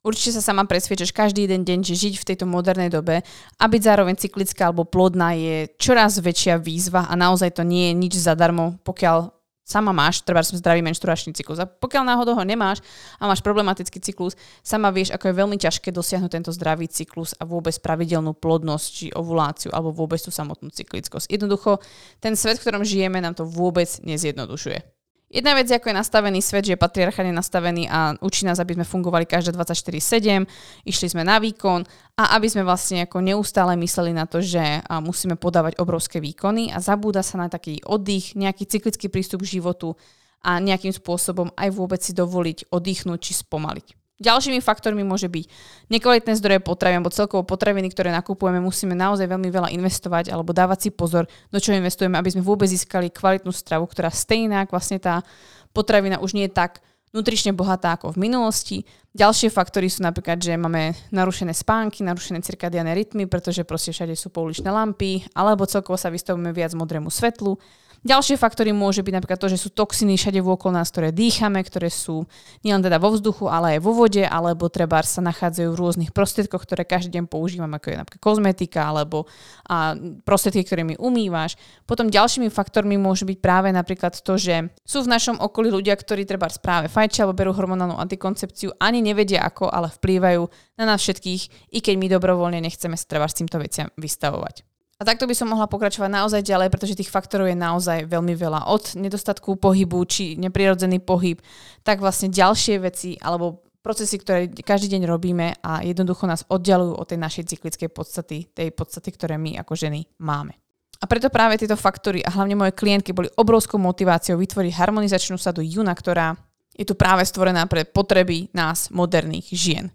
Určite 0.00 0.32
sa 0.32 0.40
sama 0.40 0.64
presviečaš 0.64 1.12
každý 1.12 1.44
jeden 1.44 1.60
deň, 1.60 1.84
že 1.84 1.92
žiť 1.92 2.14
v 2.16 2.28
tejto 2.32 2.48
modernej 2.48 2.88
dobe 2.88 3.20
a 3.60 3.64
byť 3.68 3.82
zároveň 3.84 4.16
cyklická 4.16 4.72
alebo 4.72 4.88
plodná 4.88 5.36
je 5.36 5.68
čoraz 5.76 6.16
väčšia 6.16 6.56
výzva 6.56 7.04
a 7.04 7.12
naozaj 7.12 7.60
to 7.60 7.68
nie 7.68 7.92
je 7.92 7.94
nič 8.00 8.14
zadarmo, 8.16 8.80
pokiaľ 8.80 9.28
sama 9.70 9.92
máš, 9.92 10.26
treba 10.26 10.42
som 10.42 10.58
zdravý 10.58 10.82
menštruačný 10.82 11.30
cyklus. 11.36 11.62
A 11.62 11.68
pokiaľ 11.68 12.02
náhodou 12.02 12.34
ho 12.34 12.44
nemáš 12.48 12.82
a 13.22 13.30
máš 13.30 13.44
problematický 13.44 14.02
cyklus, 14.02 14.34
sama 14.66 14.90
vieš, 14.90 15.14
ako 15.14 15.30
je 15.30 15.38
veľmi 15.38 15.56
ťažké 15.60 15.94
dosiahnuť 15.94 16.30
tento 16.32 16.50
zdravý 16.50 16.90
cyklus 16.90 17.38
a 17.38 17.46
vôbec 17.46 17.76
pravidelnú 17.78 18.34
plodnosť 18.34 18.86
či 18.88 19.06
ovuláciu 19.14 19.70
alebo 19.70 19.94
vôbec 19.94 20.18
tú 20.18 20.34
samotnú 20.34 20.74
cyklickosť. 20.74 21.30
Jednoducho, 21.30 21.78
ten 22.18 22.34
svet, 22.34 22.58
v 22.58 22.64
ktorom 22.66 22.82
žijeme, 22.82 23.22
nám 23.22 23.38
to 23.38 23.46
vôbec 23.46 23.86
nezjednodušuje. 24.02 24.99
Jedna 25.30 25.54
vec 25.54 25.70
je, 25.70 25.78
ako 25.78 25.94
je 25.94 26.00
nastavený 26.02 26.42
svet, 26.42 26.66
že 26.66 26.74
je 26.74 26.82
patriarchálne 26.82 27.30
nastavený 27.30 27.86
a 27.86 28.18
učí 28.18 28.42
nás, 28.42 28.58
aby 28.58 28.74
sme 28.74 28.82
fungovali 28.82 29.30
každé 29.30 29.54
24-7, 29.54 30.42
išli 30.82 31.06
sme 31.06 31.22
na 31.22 31.38
výkon 31.38 31.86
a 32.18 32.34
aby 32.34 32.50
sme 32.50 32.66
vlastne 32.66 33.06
ako 33.06 33.22
neustále 33.22 33.78
mysleli 33.78 34.10
na 34.10 34.26
to, 34.26 34.42
že 34.42 34.82
musíme 34.90 35.38
podávať 35.38 35.78
obrovské 35.78 36.18
výkony 36.18 36.74
a 36.74 36.82
zabúda 36.82 37.22
sa 37.22 37.38
na 37.38 37.46
taký 37.46 37.78
oddych, 37.86 38.34
nejaký 38.34 38.66
cyklický 38.66 39.06
prístup 39.06 39.46
k 39.46 39.62
životu 39.62 39.94
a 40.42 40.58
nejakým 40.58 40.90
spôsobom 40.90 41.54
aj 41.54 41.78
vôbec 41.78 42.02
si 42.02 42.10
dovoliť 42.10 42.66
oddychnúť 42.74 43.18
či 43.22 43.38
spomaliť. 43.38 43.99
Ďalšími 44.20 44.60
faktormi 44.60 45.00
môže 45.00 45.32
byť 45.32 45.48
nekvalitné 45.88 46.36
zdroje 46.36 46.60
potravy 46.60 47.00
alebo 47.00 47.08
celkovo 47.08 47.40
potraviny, 47.40 47.88
ktoré 47.88 48.12
nakupujeme, 48.12 48.60
musíme 48.60 48.92
naozaj 48.92 49.24
veľmi 49.24 49.48
veľa 49.48 49.72
investovať 49.72 50.28
alebo 50.28 50.52
dávať 50.52 50.78
si 50.86 50.90
pozor, 50.92 51.24
do 51.48 51.56
čo 51.56 51.72
investujeme, 51.72 52.20
aby 52.20 52.28
sme 52.28 52.44
vôbec 52.44 52.68
získali 52.68 53.08
kvalitnú 53.08 53.48
stravu, 53.48 53.88
ktorá 53.88 54.12
stejná, 54.12 54.68
vlastne 54.68 55.00
tá 55.00 55.24
potravina 55.72 56.20
už 56.20 56.36
nie 56.36 56.44
je 56.46 56.52
tak 56.52 56.84
nutrične 57.16 57.56
bohatá 57.56 57.98
ako 57.98 58.14
v 58.14 58.28
minulosti. 58.30 58.78
Ďalšie 59.16 59.50
faktory 59.50 59.90
sú 59.90 60.06
napríklad, 60.06 60.38
že 60.38 60.54
máme 60.54 60.94
narušené 61.10 61.50
spánky, 61.50 62.06
narušené 62.06 62.38
cirkadiané 62.44 62.94
rytmy, 62.94 63.26
pretože 63.26 63.66
proste 63.66 63.90
všade 63.90 64.14
sú 64.14 64.30
pouličné 64.30 64.70
lampy, 64.70 65.26
alebo 65.34 65.66
celkovo 65.66 65.98
sa 65.98 66.12
vystavujeme 66.12 66.54
viac 66.54 66.70
modrému 66.78 67.10
svetlu. 67.10 67.58
Ďalšie 68.00 68.40
faktory 68.40 68.72
môže 68.72 69.04
byť 69.04 69.12
napríklad 69.12 69.36
to, 69.36 69.52
že 69.52 69.60
sú 69.60 69.68
toxiny 69.68 70.16
všade 70.16 70.40
vôkol 70.40 70.72
nás, 70.72 70.88
ktoré 70.88 71.12
dýchame, 71.12 71.60
ktoré 71.60 71.92
sú 71.92 72.24
nielen 72.64 72.80
teda 72.80 72.96
vo 72.96 73.12
vzduchu, 73.12 73.44
ale 73.44 73.76
aj 73.76 73.84
vo 73.84 73.92
vode, 73.92 74.24
alebo 74.24 74.72
treba 74.72 75.04
sa 75.04 75.20
nachádzajú 75.20 75.68
v 75.68 75.76
rôznych 75.76 76.10
prostriedkoch, 76.16 76.64
ktoré 76.64 76.88
každý 76.88 77.20
deň 77.20 77.28
používame, 77.28 77.76
ako 77.76 77.92
je 77.92 78.00
napríklad 78.00 78.22
kozmetika, 78.24 78.88
alebo 78.88 79.28
a 79.68 79.92
prostriedky, 80.24 80.64
ktorými 80.64 80.96
umývaš. 80.96 81.60
Potom 81.84 82.08
ďalšími 82.08 82.48
faktormi 82.48 82.96
môže 82.96 83.28
byť 83.28 83.38
práve 83.44 83.68
napríklad 83.68 84.16
to, 84.16 84.40
že 84.40 84.72
sú 84.80 85.04
v 85.04 85.12
našom 85.12 85.36
okolí 85.36 85.68
ľudia, 85.68 85.92
ktorí 85.92 86.24
treba 86.24 86.48
správe 86.48 86.88
fajčia 86.88 87.28
alebo 87.28 87.36
berú 87.36 87.52
hormonálnu 87.52 88.00
antikoncepciu, 88.00 88.80
ani 88.80 89.04
nevedia 89.04 89.44
ako, 89.44 89.68
ale 89.68 89.92
vplývajú 89.92 90.48
na 90.80 90.88
nás 90.88 91.04
všetkých, 91.04 91.68
i 91.76 91.78
keď 91.84 91.94
my 92.00 92.06
dobrovoľne 92.16 92.64
nechceme 92.64 92.96
sa 92.96 93.28
s 93.28 93.36
týmto 93.36 93.60
veciam 93.60 93.92
vystavovať. 94.00 94.69
A 95.00 95.08
takto 95.08 95.24
by 95.24 95.32
som 95.32 95.48
mohla 95.48 95.64
pokračovať 95.64 96.12
naozaj 96.12 96.44
ďalej, 96.44 96.68
pretože 96.68 96.92
tých 96.92 97.08
faktorov 97.08 97.48
je 97.48 97.56
naozaj 97.56 98.04
veľmi 98.04 98.36
veľa. 98.36 98.68
Od 98.68 99.00
nedostatku 99.00 99.56
pohybu 99.56 99.96
či 100.04 100.36
neprirodzený 100.36 101.00
pohyb, 101.00 101.40
tak 101.80 102.04
vlastne 102.04 102.28
ďalšie 102.28 102.84
veci 102.84 103.16
alebo 103.16 103.64
procesy, 103.80 104.20
ktoré 104.20 104.52
každý 104.52 104.92
deň 104.92 105.08
robíme 105.08 105.56
a 105.64 105.80
jednoducho 105.80 106.28
nás 106.28 106.44
oddialujú 106.44 107.00
od 107.00 107.08
tej 107.08 107.16
našej 107.16 107.48
cyklickej 107.48 107.88
podstaty, 107.88 108.52
tej 108.52 108.76
podstaty, 108.76 109.08
ktoré 109.16 109.40
my 109.40 109.56
ako 109.64 109.72
ženy 109.72 110.04
máme. 110.20 110.52
A 111.00 111.08
preto 111.08 111.32
práve 111.32 111.56
tieto 111.56 111.80
faktory 111.80 112.20
a 112.20 112.28
hlavne 112.28 112.60
moje 112.60 112.76
klientky 112.76 113.16
boli 113.16 113.32
obrovskou 113.40 113.80
motiváciou 113.80 114.36
vytvoriť 114.36 114.76
harmonizačnú 114.76 115.40
sadu 115.40 115.64
Juna, 115.64 115.96
ktorá 115.96 116.36
je 116.76 116.84
tu 116.84 116.92
práve 116.92 117.24
stvorená 117.24 117.64
pre 117.64 117.88
potreby 117.88 118.52
nás, 118.52 118.92
moderných 118.92 119.48
žien 119.48 119.88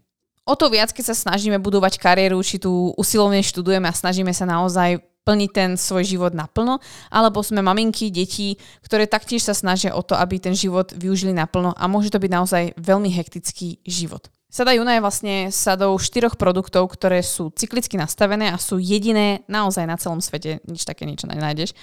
o 0.46 0.54
to 0.54 0.70
viac, 0.70 0.94
keď 0.94 1.12
sa 1.12 1.16
snažíme 1.18 1.58
budovať 1.58 1.98
kariéru, 1.98 2.40
či 2.46 2.62
tu 2.62 2.94
usilovne 2.96 3.42
študujeme 3.42 3.90
a 3.90 3.98
snažíme 3.98 4.32
sa 4.32 4.46
naozaj 4.46 5.02
plniť 5.26 5.50
ten 5.50 5.70
svoj 5.74 6.06
život 6.06 6.38
naplno, 6.38 6.78
alebo 7.10 7.42
sme 7.42 7.66
maminky, 7.66 8.14
deti, 8.14 8.62
ktoré 8.86 9.10
taktiež 9.10 9.42
sa 9.42 9.58
snažia 9.58 9.98
o 9.98 10.06
to, 10.06 10.14
aby 10.14 10.38
ten 10.38 10.54
život 10.54 10.94
využili 10.94 11.34
naplno 11.34 11.74
a 11.74 11.90
môže 11.90 12.14
to 12.14 12.22
byť 12.22 12.32
naozaj 12.32 12.64
veľmi 12.78 13.10
hektický 13.10 13.82
život. 13.90 14.30
Sada 14.56 14.72
Juna 14.72 14.96
je 14.96 15.04
vlastne 15.04 15.36
sadou 15.52 16.00
štyroch 16.00 16.40
produktov, 16.40 16.88
ktoré 16.88 17.20
sú 17.20 17.52
cyklicky 17.52 18.00
nastavené 18.00 18.48
a 18.48 18.56
sú 18.56 18.80
jediné 18.80 19.44
naozaj 19.52 19.84
na 19.84 20.00
celom 20.00 20.24
svete, 20.24 20.64
nič 20.64 20.88
také 20.88 21.04
niečo 21.04 21.28
nenájdeš, 21.28 21.76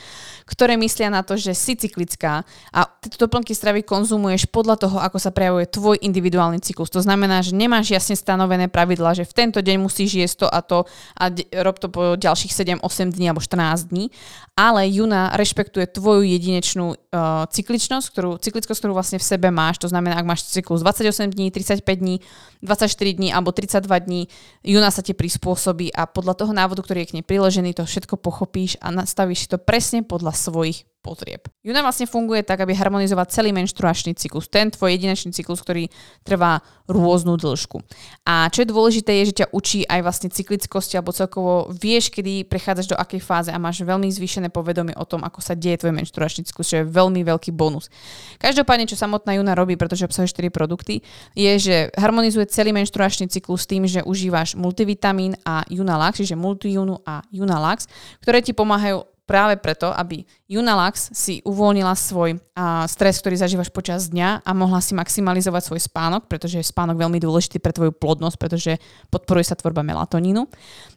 ktoré 0.48 0.80
myslia 0.80 1.12
na 1.12 1.20
to, 1.20 1.36
že 1.36 1.52
si 1.52 1.76
cyklická 1.76 2.48
a 2.72 2.80
tieto 3.04 3.28
doplnky 3.28 3.52
stravy 3.52 3.84
konzumuješ 3.84 4.48
podľa 4.48 4.88
toho, 4.88 4.96
ako 5.04 5.20
sa 5.20 5.28
prejavuje 5.28 5.68
tvoj 5.68 6.00
individuálny 6.00 6.64
cyklus. 6.64 6.88
To 6.96 7.04
znamená, 7.04 7.44
že 7.44 7.52
nemáš 7.52 7.92
jasne 7.92 8.16
stanovené 8.16 8.72
pravidla, 8.72 9.12
že 9.20 9.28
v 9.28 9.36
tento 9.36 9.60
deň 9.60 9.76
musíš 9.76 10.24
jesť 10.24 10.36
to 10.40 10.46
a 10.48 10.60
to 10.64 10.78
a 11.20 11.24
rob 11.60 11.76
to 11.76 11.92
po 11.92 12.16
ďalších 12.16 12.56
7, 12.56 12.80
8 12.80 13.12
dní 13.12 13.28
alebo 13.28 13.44
14 13.44 13.92
dní, 13.92 14.08
ale 14.56 14.88
Juna 14.88 15.36
rešpektuje 15.36 15.92
tvoju 15.92 16.24
jedinečnú 16.24 16.96
uh, 16.96 17.44
cykličnosť, 17.52 18.06
ktorú, 18.08 18.30
cyklickosť, 18.40 18.80
ktorú 18.80 18.96
vlastne 18.96 19.20
v 19.20 19.28
sebe 19.28 19.52
máš. 19.52 19.76
To 19.84 19.92
znamená, 19.92 20.16
ak 20.16 20.24
máš 20.24 20.48
cyklus 20.48 20.80
28 20.80 21.36
dní, 21.36 21.52
35 21.52 21.84
dní, 22.00 22.16
24 22.62 23.18
dní 23.18 23.34
alebo 23.34 23.50
32 23.50 24.06
dní, 24.06 24.22
Juna 24.62 24.94
sa 24.94 25.02
ti 25.02 25.12
prispôsobí 25.12 25.90
a 25.90 26.06
podľa 26.06 26.34
toho 26.38 26.52
návodu, 26.54 26.80
ktorý 26.86 27.04
je 27.04 27.08
k 27.10 27.14
nej 27.20 27.26
priložený, 27.26 27.74
to 27.74 27.82
všetko 27.82 28.16
pochopíš 28.22 28.78
a 28.78 28.94
nastavíš 28.94 29.44
si 29.44 29.48
to 29.50 29.58
presne 29.58 30.06
podľa 30.06 30.32
svojich 30.32 30.86
potrieb. 31.02 31.50
Juna 31.66 31.82
vlastne 31.82 32.06
funguje 32.06 32.46
tak, 32.46 32.62
aby 32.62 32.72
harmonizoval 32.78 33.26
celý 33.26 33.50
menštruačný 33.50 34.14
cyklus, 34.14 34.46
ten 34.46 34.70
tvoj 34.70 34.94
jedinečný 34.94 35.34
cyklus, 35.34 35.58
ktorý 35.60 35.90
trvá 36.22 36.62
rôznu 36.86 37.34
dĺžku. 37.34 37.82
A 38.22 38.46
čo 38.48 38.62
je 38.62 38.70
dôležité, 38.70 39.10
je, 39.22 39.34
že 39.34 39.38
ťa 39.42 39.50
učí 39.50 39.82
aj 39.90 40.00
vlastne 40.06 40.28
cyklickosti 40.30 40.94
alebo 40.94 41.10
celkovo 41.10 41.74
vieš, 41.74 42.14
kedy 42.14 42.46
prechádzaš 42.46 42.94
do 42.94 42.96
akej 42.96 43.18
fáze 43.18 43.50
a 43.50 43.58
máš 43.58 43.82
veľmi 43.82 44.06
zvýšené 44.06 44.48
povedomie 44.54 44.94
o 44.94 45.02
tom, 45.02 45.26
ako 45.26 45.42
sa 45.42 45.58
deje 45.58 45.82
tvoj 45.82 45.98
menštruačný 45.98 46.46
cyklus, 46.46 46.70
čo 46.70 46.82
je 46.82 46.88
veľmi 46.88 47.26
veľký 47.26 47.50
bonus. 47.50 47.90
Každopádne, 48.38 48.86
čo 48.86 48.94
samotná 48.94 49.34
Juna 49.36 49.58
robí, 49.58 49.74
pretože 49.74 50.06
obsahuje 50.06 50.30
4 50.30 50.54
produkty, 50.54 51.02
je, 51.34 51.52
že 51.58 51.76
harmonizuje 51.98 52.46
celý 52.46 52.70
menštruačný 52.70 53.26
cyklus 53.26 53.66
tým, 53.66 53.90
že 53.90 54.06
užívaš 54.06 54.54
multivitamín 54.54 55.34
a 55.42 55.66
Junalax, 55.66 56.22
čiže 56.22 56.38
multijunu 56.38 57.02
a 57.02 57.26
Junalax, 57.34 57.90
ktoré 58.22 58.38
ti 58.44 58.54
pomáhajú 58.54 59.11
práve 59.32 59.56
preto, 59.56 59.88
aby 59.88 60.28
Junalax 60.44 61.08
si 61.16 61.40
uvoľnila 61.48 61.96
svoj 61.96 62.36
a, 62.52 62.84
stres, 62.84 63.16
ktorý 63.16 63.40
zažívaš 63.40 63.72
počas 63.72 64.12
dňa 64.12 64.44
a 64.44 64.50
mohla 64.52 64.84
si 64.84 64.92
maximalizovať 64.92 65.72
svoj 65.72 65.80
spánok, 65.88 66.28
pretože 66.28 66.60
je 66.60 66.68
spánok 66.68 67.00
veľmi 67.00 67.16
dôležitý 67.16 67.56
pre 67.56 67.72
tvoju 67.72 67.96
plodnosť, 67.96 68.36
pretože 68.36 68.76
podporuje 69.08 69.48
sa 69.48 69.56
tvorba 69.56 69.80
melatonínu. 69.80 70.44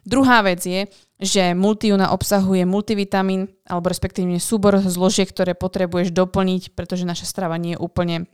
Druhá 0.04 0.44
vec 0.44 0.60
je, 0.60 0.84
že 1.16 1.56
multijuna 1.56 2.12
obsahuje 2.12 2.68
multivitamín 2.68 3.48
alebo 3.64 3.88
respektívne 3.88 4.36
súbor 4.36 4.76
zložiek, 4.84 5.32
ktoré 5.32 5.56
potrebuješ 5.56 6.12
doplniť, 6.12 6.76
pretože 6.76 7.08
naša 7.08 7.24
strava 7.24 7.56
nie 7.56 7.72
je 7.72 7.80
úplne 7.80 8.28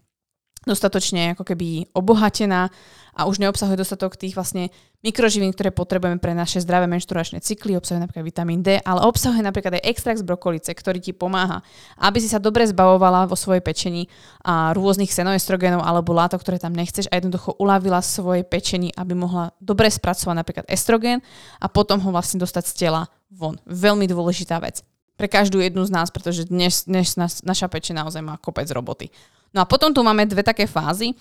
dostatočne 0.62 1.35
ako 1.35 1.42
keby 1.42 1.90
obohatená 1.95 2.71
a 3.12 3.28
už 3.28 3.45
neobsahuje 3.45 3.76
dostatok 3.76 4.16
tých 4.16 4.33
vlastne 4.33 4.73
mikroživín, 5.04 5.52
ktoré 5.52 5.69
potrebujeme 5.69 6.16
pre 6.16 6.33
naše 6.33 6.62
zdravé 6.64 6.88
menštruačné 6.88 7.45
cykly, 7.45 7.76
obsahuje 7.76 8.00
napríklad 8.00 8.25
vitamín 8.25 8.64
D, 8.64 8.81
ale 8.81 9.04
obsahuje 9.04 9.45
napríklad 9.45 9.76
aj 9.76 9.85
extrakt 9.85 10.23
z 10.23 10.25
brokolice, 10.25 10.73
ktorý 10.73 11.02
ti 11.02 11.12
pomáha, 11.12 11.61
aby 12.00 12.23
si 12.23 12.31
sa 12.31 12.40
dobre 12.40 12.64
zbavovala 12.64 13.28
vo 13.28 13.37
svojej 13.37 13.61
pečení 13.61 14.09
a 14.47 14.73
rôznych 14.73 15.12
senoestrogénov 15.12 15.85
alebo 15.85 16.16
látok, 16.16 16.40
ktoré 16.40 16.57
tam 16.57 16.73
nechceš 16.73 17.11
a 17.12 17.19
jednoducho 17.21 17.52
uľavila 17.61 18.00
svojej 18.00 18.47
pečení, 18.47 18.95
aby 18.97 19.12
mohla 19.12 19.52
dobre 19.61 19.92
spracovať 19.92 20.37
napríklad 20.38 20.66
estrogén 20.73 21.21
a 21.61 21.69
potom 21.69 22.00
ho 22.00 22.11
vlastne 22.14 22.40
dostať 22.40 22.64
z 22.64 22.75
tela 22.87 23.11
von. 23.28 23.61
Veľmi 23.69 24.09
dôležitá 24.09 24.57
vec 24.62 24.81
pre 25.21 25.28
každú 25.28 25.61
jednu 25.61 25.85
z 25.85 25.92
nás, 25.92 26.09
pretože 26.09 26.49
dnes, 26.49 26.88
dnes 26.88 27.14
naša 27.45 27.69
peče 27.69 27.92
naozaj 27.92 28.25
má 28.25 28.40
kopec 28.40 28.66
roboty. 28.73 29.12
No 29.52 29.62
a 29.62 29.68
potom 29.68 29.92
tu 29.92 30.00
máme 30.00 30.25
dve 30.25 30.40
také 30.40 30.64
fázy 30.64 31.12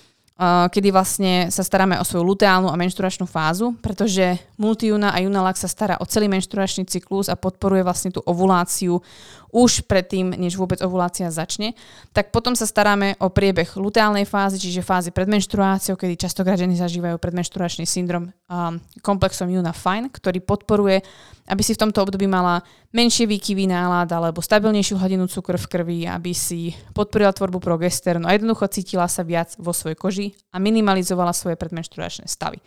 kedy 0.73 0.89
vlastne 0.89 1.33
sa 1.53 1.61
staráme 1.61 2.01
o 2.01 2.07
svoju 2.07 2.25
luteálnu 2.25 2.65
a 2.73 2.79
menštruačnú 2.79 3.29
fázu, 3.29 3.77
pretože 3.77 4.41
multijuna 4.57 5.13
a 5.13 5.21
junalak 5.21 5.53
sa 5.53 5.69
stará 5.69 6.01
o 6.01 6.05
celý 6.09 6.25
menštruačný 6.33 6.89
cyklus 6.89 7.29
a 7.29 7.37
podporuje 7.37 7.85
vlastne 7.85 8.09
tú 8.09 8.25
ovuláciu 8.25 9.05
už 9.51 9.85
predtým, 9.85 10.31
než 10.35 10.55
vôbec 10.55 10.79
ovulácia 10.79 11.27
začne. 11.27 11.75
Tak 12.15 12.31
potom 12.31 12.55
sa 12.55 12.63
staráme 12.63 13.19
o 13.19 13.27
priebeh 13.27 13.67
luteálnej 13.75 14.23
fázy, 14.23 14.57
čiže 14.57 14.83
fázy 14.83 15.11
pred 15.11 15.27
menštruáciou, 15.27 15.99
kedy 15.99 16.15
častokrát 16.15 16.55
ženy 16.55 16.79
zažívajú 16.79 17.19
predmenštruačný 17.19 17.83
syndrom 17.83 18.31
um, 18.31 18.79
komplexom 19.03 19.51
Juna 19.51 19.75
Fine, 19.75 20.09
ktorý 20.09 20.39
podporuje, 20.39 21.03
aby 21.51 21.61
si 21.61 21.75
v 21.75 21.81
tomto 21.83 22.07
období 22.07 22.25
mala 22.31 22.63
menšie 22.95 23.27
výkyvy 23.27 23.67
nálad 23.67 24.07
alebo 24.11 24.39
stabilnejšiu 24.39 24.95
hladinu 24.95 25.27
cukru 25.27 25.59
v 25.59 25.67
krvi, 25.67 25.99
aby 26.07 26.31
si 26.31 26.71
podporila 26.95 27.35
tvorbu 27.35 27.59
progestéru 27.59 28.23
a 28.23 28.35
jednoducho 28.35 28.71
cítila 28.71 29.07
sa 29.11 29.23
viac 29.27 29.55
vo 29.59 29.75
svojej 29.75 29.99
koži 29.99 30.27
a 30.55 30.59
minimalizovala 30.59 31.35
svoje 31.35 31.59
predmenštruačné 31.59 32.27
stavy. 32.31 32.63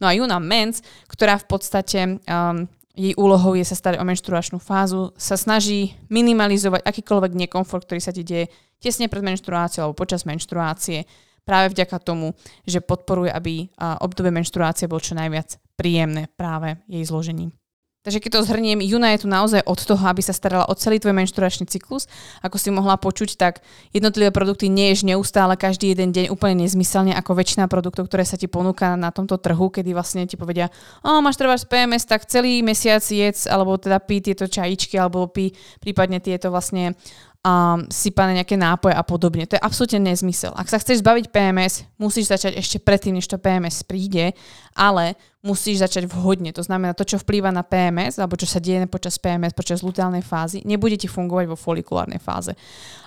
No 0.00 0.10
a 0.10 0.16
Juna 0.16 0.42
Mens, 0.42 0.82
ktorá 1.06 1.38
v 1.38 1.46
podstate 1.46 2.00
um, 2.26 2.66
jej 2.92 3.16
úlohou 3.16 3.56
je 3.56 3.64
sa 3.64 3.72
starať 3.72 4.00
o 4.00 4.08
menštruačnú 4.08 4.60
fázu, 4.60 5.16
sa 5.16 5.40
snaží 5.40 5.96
minimalizovať 6.12 6.84
akýkoľvek 6.84 7.32
nekomfort, 7.46 7.88
ktorý 7.88 8.00
sa 8.04 8.12
ti 8.12 8.20
deje 8.20 8.52
tesne 8.82 9.08
pred 9.08 9.24
menštruáciou 9.24 9.88
alebo 9.88 9.96
počas 9.96 10.28
menštruácie, 10.28 11.08
práve 11.46 11.72
vďaka 11.72 11.96
tomu, 12.02 12.36
že 12.68 12.84
podporuje, 12.84 13.32
aby 13.32 13.72
obdobie 13.78 14.34
menštruácie 14.34 14.90
bolo 14.90 15.00
čo 15.00 15.16
najviac 15.16 15.56
príjemné 15.78 16.28
práve 16.36 16.82
jej 16.90 17.02
zložením. 17.06 17.54
Takže 18.02 18.18
keď 18.18 18.30
to 18.34 18.46
zhrniem, 18.50 18.82
Juna 18.82 19.14
je 19.14 19.22
tu 19.22 19.28
naozaj 19.30 19.62
od 19.62 19.78
toho, 19.78 20.02
aby 20.10 20.18
sa 20.26 20.34
starala 20.34 20.66
o 20.66 20.74
celý 20.74 20.98
tvoj 20.98 21.14
menštruačný 21.22 21.70
cyklus. 21.70 22.10
Ako 22.42 22.58
si 22.58 22.74
mohla 22.74 22.98
počuť, 22.98 23.38
tak 23.38 23.62
jednotlivé 23.94 24.34
produkty 24.34 24.66
nie 24.66 24.90
je 24.90 25.14
neustále 25.14 25.54
každý 25.54 25.94
jeden 25.94 26.10
deň 26.10 26.34
úplne 26.34 26.66
nezmyselne 26.66 27.14
ako 27.14 27.38
väčšina 27.38 27.70
produktov, 27.70 28.10
ktoré 28.10 28.26
sa 28.26 28.34
ti 28.34 28.50
ponúka 28.50 28.98
na 28.98 29.14
tomto 29.14 29.38
trhu, 29.38 29.70
kedy 29.70 29.94
vlastne 29.94 30.26
ti 30.26 30.34
povedia, 30.34 30.66
o, 31.06 31.22
máš 31.22 31.38
trvať 31.38 31.70
PMS, 31.70 32.02
tak 32.10 32.26
celý 32.26 32.58
mesiac 32.66 33.06
jedz, 33.06 33.46
alebo 33.46 33.78
teda 33.78 34.02
pí 34.02 34.18
tieto 34.18 34.50
čajičky, 34.50 34.98
alebo 34.98 35.30
pí 35.30 35.54
prípadne 35.78 36.18
tieto 36.18 36.50
vlastne 36.50 36.98
um, 37.42 37.82
sypané 37.90 38.38
nejaké 38.38 38.54
nápoje 38.54 38.94
a 38.94 39.02
podobne. 39.02 39.44
To 39.50 39.58
je 39.58 39.62
absolútne 39.62 39.98
nezmysel. 39.98 40.54
Ak 40.54 40.70
sa 40.70 40.78
chceš 40.78 41.02
zbaviť 41.02 41.34
PMS, 41.34 41.86
musíš 41.98 42.30
začať 42.30 42.54
ešte 42.54 42.78
predtým, 42.78 43.18
než 43.18 43.26
to 43.26 43.38
PMS 43.38 43.82
príde, 43.82 44.34
ale 44.78 45.18
musíš 45.42 45.82
začať 45.82 46.06
vhodne. 46.06 46.54
To 46.54 46.62
znamená, 46.62 46.94
to, 46.94 47.02
čo 47.02 47.18
vplýva 47.18 47.50
na 47.50 47.66
PMS, 47.66 48.22
alebo 48.22 48.38
čo 48.38 48.46
sa 48.46 48.62
deje 48.62 48.86
počas 48.86 49.18
PMS, 49.18 49.58
počas 49.58 49.82
luteálnej 49.82 50.22
fázy, 50.22 50.62
nebude 50.62 50.94
ti 50.94 51.10
fungovať 51.10 51.50
vo 51.50 51.58
folikulárnej 51.58 52.22
fáze. 52.22 52.54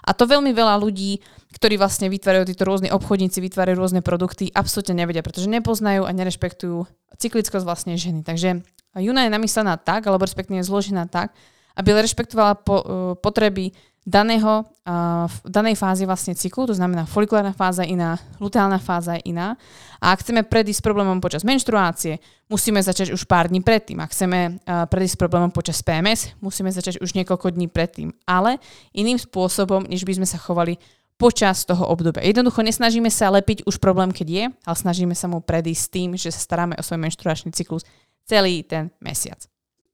A 0.03 0.11
to 0.11 0.27
veľmi 0.27 0.51
veľa 0.51 0.75
ľudí, 0.83 1.23
ktorí 1.55 1.79
vlastne 1.79 2.11
vytvárajú 2.11 2.51
títo 2.51 2.67
rôzni 2.67 2.91
obchodníci, 2.91 3.39
vytvárajú 3.39 3.79
rôzne 3.79 4.03
produkty, 4.03 4.51
absolútne 4.51 4.99
nevedia, 4.99 5.23
pretože 5.23 5.47
nepoznajú 5.47 6.03
a 6.03 6.11
nerešpektujú 6.11 6.83
cyklickosť 7.15 7.63
vlastne 7.63 7.95
ženy. 7.95 8.27
Takže 8.27 8.59
Juna 8.99 9.27
je 9.27 9.31
namyslená 9.31 9.79
tak, 9.79 10.03
alebo 10.03 10.27
respektíve 10.27 10.59
zložená 10.59 11.07
tak, 11.07 11.31
aby 11.75 11.91
rešpektovala 11.91 12.53
po, 12.63 12.75
uh, 12.75 12.83
potreby 13.19 13.75
daného, 14.05 14.61
uh, 14.61 15.25
v 15.25 15.35
danej 15.49 15.81
fázi 15.81 16.05
vlastne 16.05 16.37
cyklu, 16.37 16.69
to 16.69 16.77
znamená 16.77 17.09
folikulárna 17.09 17.57
fáza 17.57 17.81
je 17.81 17.97
iná, 17.97 18.21
luteálna 18.37 18.77
fáza 18.77 19.17
je 19.17 19.33
iná. 19.33 19.57
A 19.97 20.13
ak 20.13 20.21
chceme 20.21 20.45
predísť 20.45 20.85
problémom 20.85 21.17
počas 21.17 21.41
menštruácie, 21.41 22.21
musíme 22.45 22.77
začať 22.85 23.09
už 23.09 23.25
pár 23.25 23.49
dní 23.49 23.65
predtým. 23.65 23.97
Ak 23.97 24.13
chceme 24.13 24.61
uh, 24.61 24.85
predísť 24.85 25.17
problémom 25.17 25.49
počas 25.49 25.81
PMS, 25.81 26.37
musíme 26.37 26.69
začať 26.69 27.01
už 27.01 27.17
niekoľko 27.17 27.57
dní 27.57 27.65
predtým. 27.65 28.13
Ale 28.29 28.61
iným 28.93 29.17
spôsobom, 29.17 29.89
než 29.89 30.05
by 30.05 30.21
sme 30.21 30.29
sa 30.29 30.37
chovali 30.37 30.77
počas 31.17 31.65
toho 31.65 31.87
obdobia. 31.87 32.21
Jednoducho 32.21 32.61
nesnažíme 32.61 33.09
sa 33.09 33.33
lepiť 33.33 33.65
už 33.65 33.81
problém, 33.81 34.13
keď 34.13 34.27
je, 34.29 34.45
ale 34.67 34.75
snažíme 34.75 35.15
sa 35.17 35.25
mu 35.31 35.41
predísť 35.41 35.85
tým, 35.89 36.09
že 36.19 36.29
sa 36.29 36.43
staráme 36.43 36.77
o 36.77 36.85
svoj 36.85 37.01
menštruačný 37.01 37.55
cyklus 37.55 37.87
celý 38.27 38.61
ten 38.67 38.91
mesiac. 38.99 39.39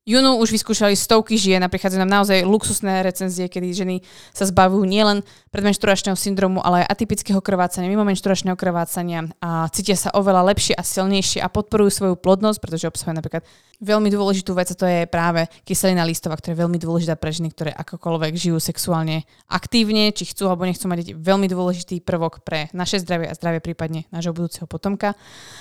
Junu 0.02 0.42
už 0.42 0.58
vyskúšali 0.58 0.98
stovky 0.98 1.38
žien 1.38 1.62
a 1.62 1.70
prichádzajú 1.70 2.02
nám 2.02 2.26
naozaj 2.26 2.42
luxusné 2.42 3.06
recenzie, 3.06 3.46
kedy 3.46 3.68
ženy 3.70 3.96
sa 4.34 4.50
zbavujú 4.50 4.82
nielen 4.82 5.22
predmenšturačného 5.54 6.18
syndromu, 6.18 6.58
ale 6.58 6.82
aj 6.82 6.98
atypického 6.98 7.38
krvácania, 7.38 7.86
mimo 7.86 8.02
menšturačného 8.10 8.58
krvácania 8.58 9.30
a 9.38 9.70
cítia 9.70 9.94
sa 9.94 10.10
oveľa 10.18 10.50
lepšie 10.50 10.74
a 10.74 10.82
silnejšie 10.82 11.46
a 11.46 11.54
podporujú 11.54 11.94
svoju 11.94 12.16
plodnosť, 12.18 12.58
pretože 12.58 12.90
obsahuje 12.90 13.14
napríklad 13.22 13.46
veľmi 13.78 14.10
dôležitú 14.10 14.58
vec 14.58 14.74
a 14.74 14.78
to 14.78 14.90
je 14.90 15.06
práve 15.06 15.46
kyselina 15.70 16.02
listová, 16.02 16.34
ktorá 16.34 16.58
je 16.58 16.62
veľmi 16.66 16.82
dôležitá 16.82 17.14
pre 17.14 17.30
ženy, 17.30 17.54
ktoré 17.54 17.70
akokoľvek 17.70 18.34
žijú 18.38 18.58
sexuálne 18.58 19.30
aktívne, 19.50 20.10
či 20.18 20.30
chcú 20.34 20.50
alebo 20.50 20.66
nechcú 20.66 20.90
mať 20.90 21.14
veľmi 21.14 21.46
dôležitý 21.46 22.02
prvok 22.02 22.42
pre 22.42 22.74
naše 22.74 22.98
zdravie 23.02 23.30
a 23.30 23.38
zdravie 23.38 23.62
prípadne 23.62 24.10
nášho 24.10 24.34
budúceho 24.34 24.66
potomka. 24.66 25.14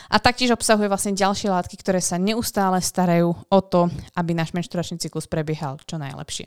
A 0.09 0.17
taktiež 0.17 0.53
obsahuje 0.57 0.89
vlastne 0.89 1.13
ďalšie 1.13 1.53
látky, 1.53 1.77
ktoré 1.77 2.01
sa 2.01 2.17
neustále 2.17 2.81
starajú 2.81 3.37
o 3.37 3.61
to, 3.65 3.89
aby 4.17 4.30
aby 4.31 4.39
náš 4.39 4.55
menštruačný 4.55 5.03
cyklus 5.03 5.27
prebiehal 5.27 5.83
čo 5.83 5.99
najlepšie. 5.99 6.47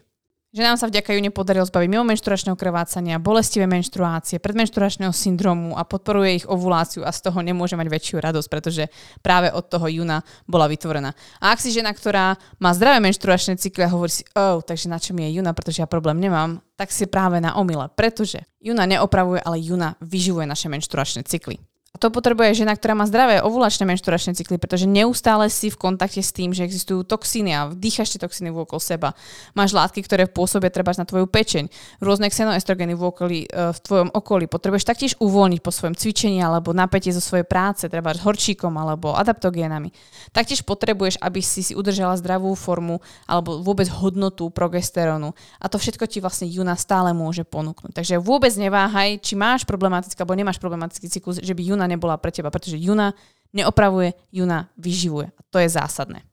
Že 0.54 0.62
nám 0.69 0.78
sa 0.78 0.86
vďaka 0.86 1.17
ju 1.17 1.19
nepodarilo 1.19 1.65
zbaviť 1.65 1.89
mimo 1.89 2.06
menštruačného 2.06 2.54
krvácania, 2.54 3.17
bolestivé 3.17 3.65
menštruácie, 3.65 4.38
predmenštruačného 4.38 5.10
syndromu 5.10 5.74
a 5.74 5.82
podporuje 5.82 6.39
ich 6.39 6.46
ovuláciu 6.46 7.02
a 7.02 7.10
z 7.10 7.26
toho 7.26 7.41
nemôže 7.41 7.74
mať 7.74 7.89
väčšiu 7.89 8.22
radosť, 8.22 8.48
pretože 8.54 8.86
práve 9.26 9.50
od 9.50 9.65
toho 9.65 9.89
júna 9.89 10.22
bola 10.46 10.69
vytvorená. 10.69 11.17
A 11.41 11.52
ak 11.52 11.60
si 11.60 11.74
žena, 11.74 11.89
ktorá 11.89 12.38
má 12.62 12.69
zdravé 12.78 13.02
menštruačné 13.02 13.58
cykly 13.58 13.89
a 13.89 13.93
hovorí 13.98 14.13
si, 14.13 14.24
oh, 14.38 14.62
takže 14.62 14.93
na 14.93 15.02
čo 15.02 15.17
mi 15.17 15.26
je 15.26 15.41
júna, 15.41 15.58
pretože 15.58 15.82
ja 15.82 15.89
problém 15.89 16.22
nemám, 16.22 16.62
tak 16.78 16.93
si 16.93 17.10
práve 17.10 17.41
na 17.41 17.58
omyle, 17.58 17.89
pretože 17.98 18.46
júna 18.62 18.86
neopravuje, 18.86 19.41
ale 19.41 19.58
júna 19.58 19.98
vyživuje 20.06 20.46
naše 20.46 20.69
menštruačné 20.69 21.26
cykly. 21.26 21.58
To 22.01 22.10
potrebuje 22.10 22.65
žena, 22.65 22.73
ktorá 22.73 22.97
má 22.97 23.06
zdravé 23.06 23.38
ovulačné 23.45 23.86
menšturačné 23.86 24.34
cykly, 24.34 24.58
pretože 24.58 24.89
neustále 24.89 25.45
si 25.45 25.69
v 25.69 25.77
kontakte 25.77 26.25
s 26.25 26.34
tým, 26.34 26.49
že 26.49 26.65
existujú 26.65 27.06
toxíny 27.06 27.53
a 27.53 27.69
vdýchaš 27.69 28.17
tie 28.17 28.19
toxíny 28.19 28.49
okolo 28.49 28.82
seba. 28.82 29.13
Máš 29.53 29.77
látky, 29.77 30.01
ktoré 30.01 30.25
pôsobia 30.25 30.73
treba 30.73 30.89
na 30.97 31.06
tvoju 31.06 31.29
pečeň, 31.29 31.69
rôzne 32.01 32.34
xenoestrogeny 32.34 32.97
v, 32.97 33.01
okolí, 33.13 33.39
e, 33.45 33.77
v 33.77 33.79
tvojom 33.86 34.10
okolí. 34.10 34.49
Potrebuješ 34.49 34.89
taktiež 34.89 35.13
uvoľniť 35.21 35.62
po 35.62 35.69
svojom 35.69 35.93
cvičení 35.93 36.41
alebo 36.41 36.73
napätie 36.73 37.13
zo 37.13 37.21
svojej 37.21 37.45
práce, 37.45 37.86
treba 37.86 38.10
s 38.10 38.25
horčíkom 38.25 38.73
alebo 38.73 39.13
adaptogénami. 39.13 39.93
Taktiež 40.34 40.65
potrebuješ, 40.65 41.21
aby 41.21 41.45
si 41.45 41.62
si 41.62 41.77
udržala 41.77 42.17
zdravú 42.17 42.58
formu 42.58 43.06
alebo 43.29 43.62
vôbec 43.62 43.86
hodnotu 43.93 44.49
progesterónu. 44.49 45.29
A 45.62 45.69
to 45.69 45.77
všetko 45.77 46.10
ti 46.10 46.17
vlastne 46.25 46.49
Juna 46.49 46.73
stále 46.73 47.13
môže 47.13 47.45
ponúknuť. 47.45 47.93
Takže 47.93 48.17
vôbec 48.17 48.51
neváhaj, 48.58 49.21
či 49.21 49.38
máš 49.38 49.62
problematický 49.62 50.17
alebo 50.25 50.34
nemáš 50.34 50.58
problematický 50.58 51.06
cyklus, 51.06 51.38
že 51.38 51.53
by 51.53 51.62
Juna 51.62 51.83
Juna 51.84 51.91
nebola 51.91 52.15
pre 52.15 52.32
teba, 52.32 52.48
pretože 52.48 52.80
Juna 52.80 53.12
neopravuje, 53.52 54.15
Juna 54.32 54.72
vyživuje. 54.80 55.28
A 55.36 55.41
to 55.52 55.60
je 55.60 55.67
zásadné. 55.67 56.24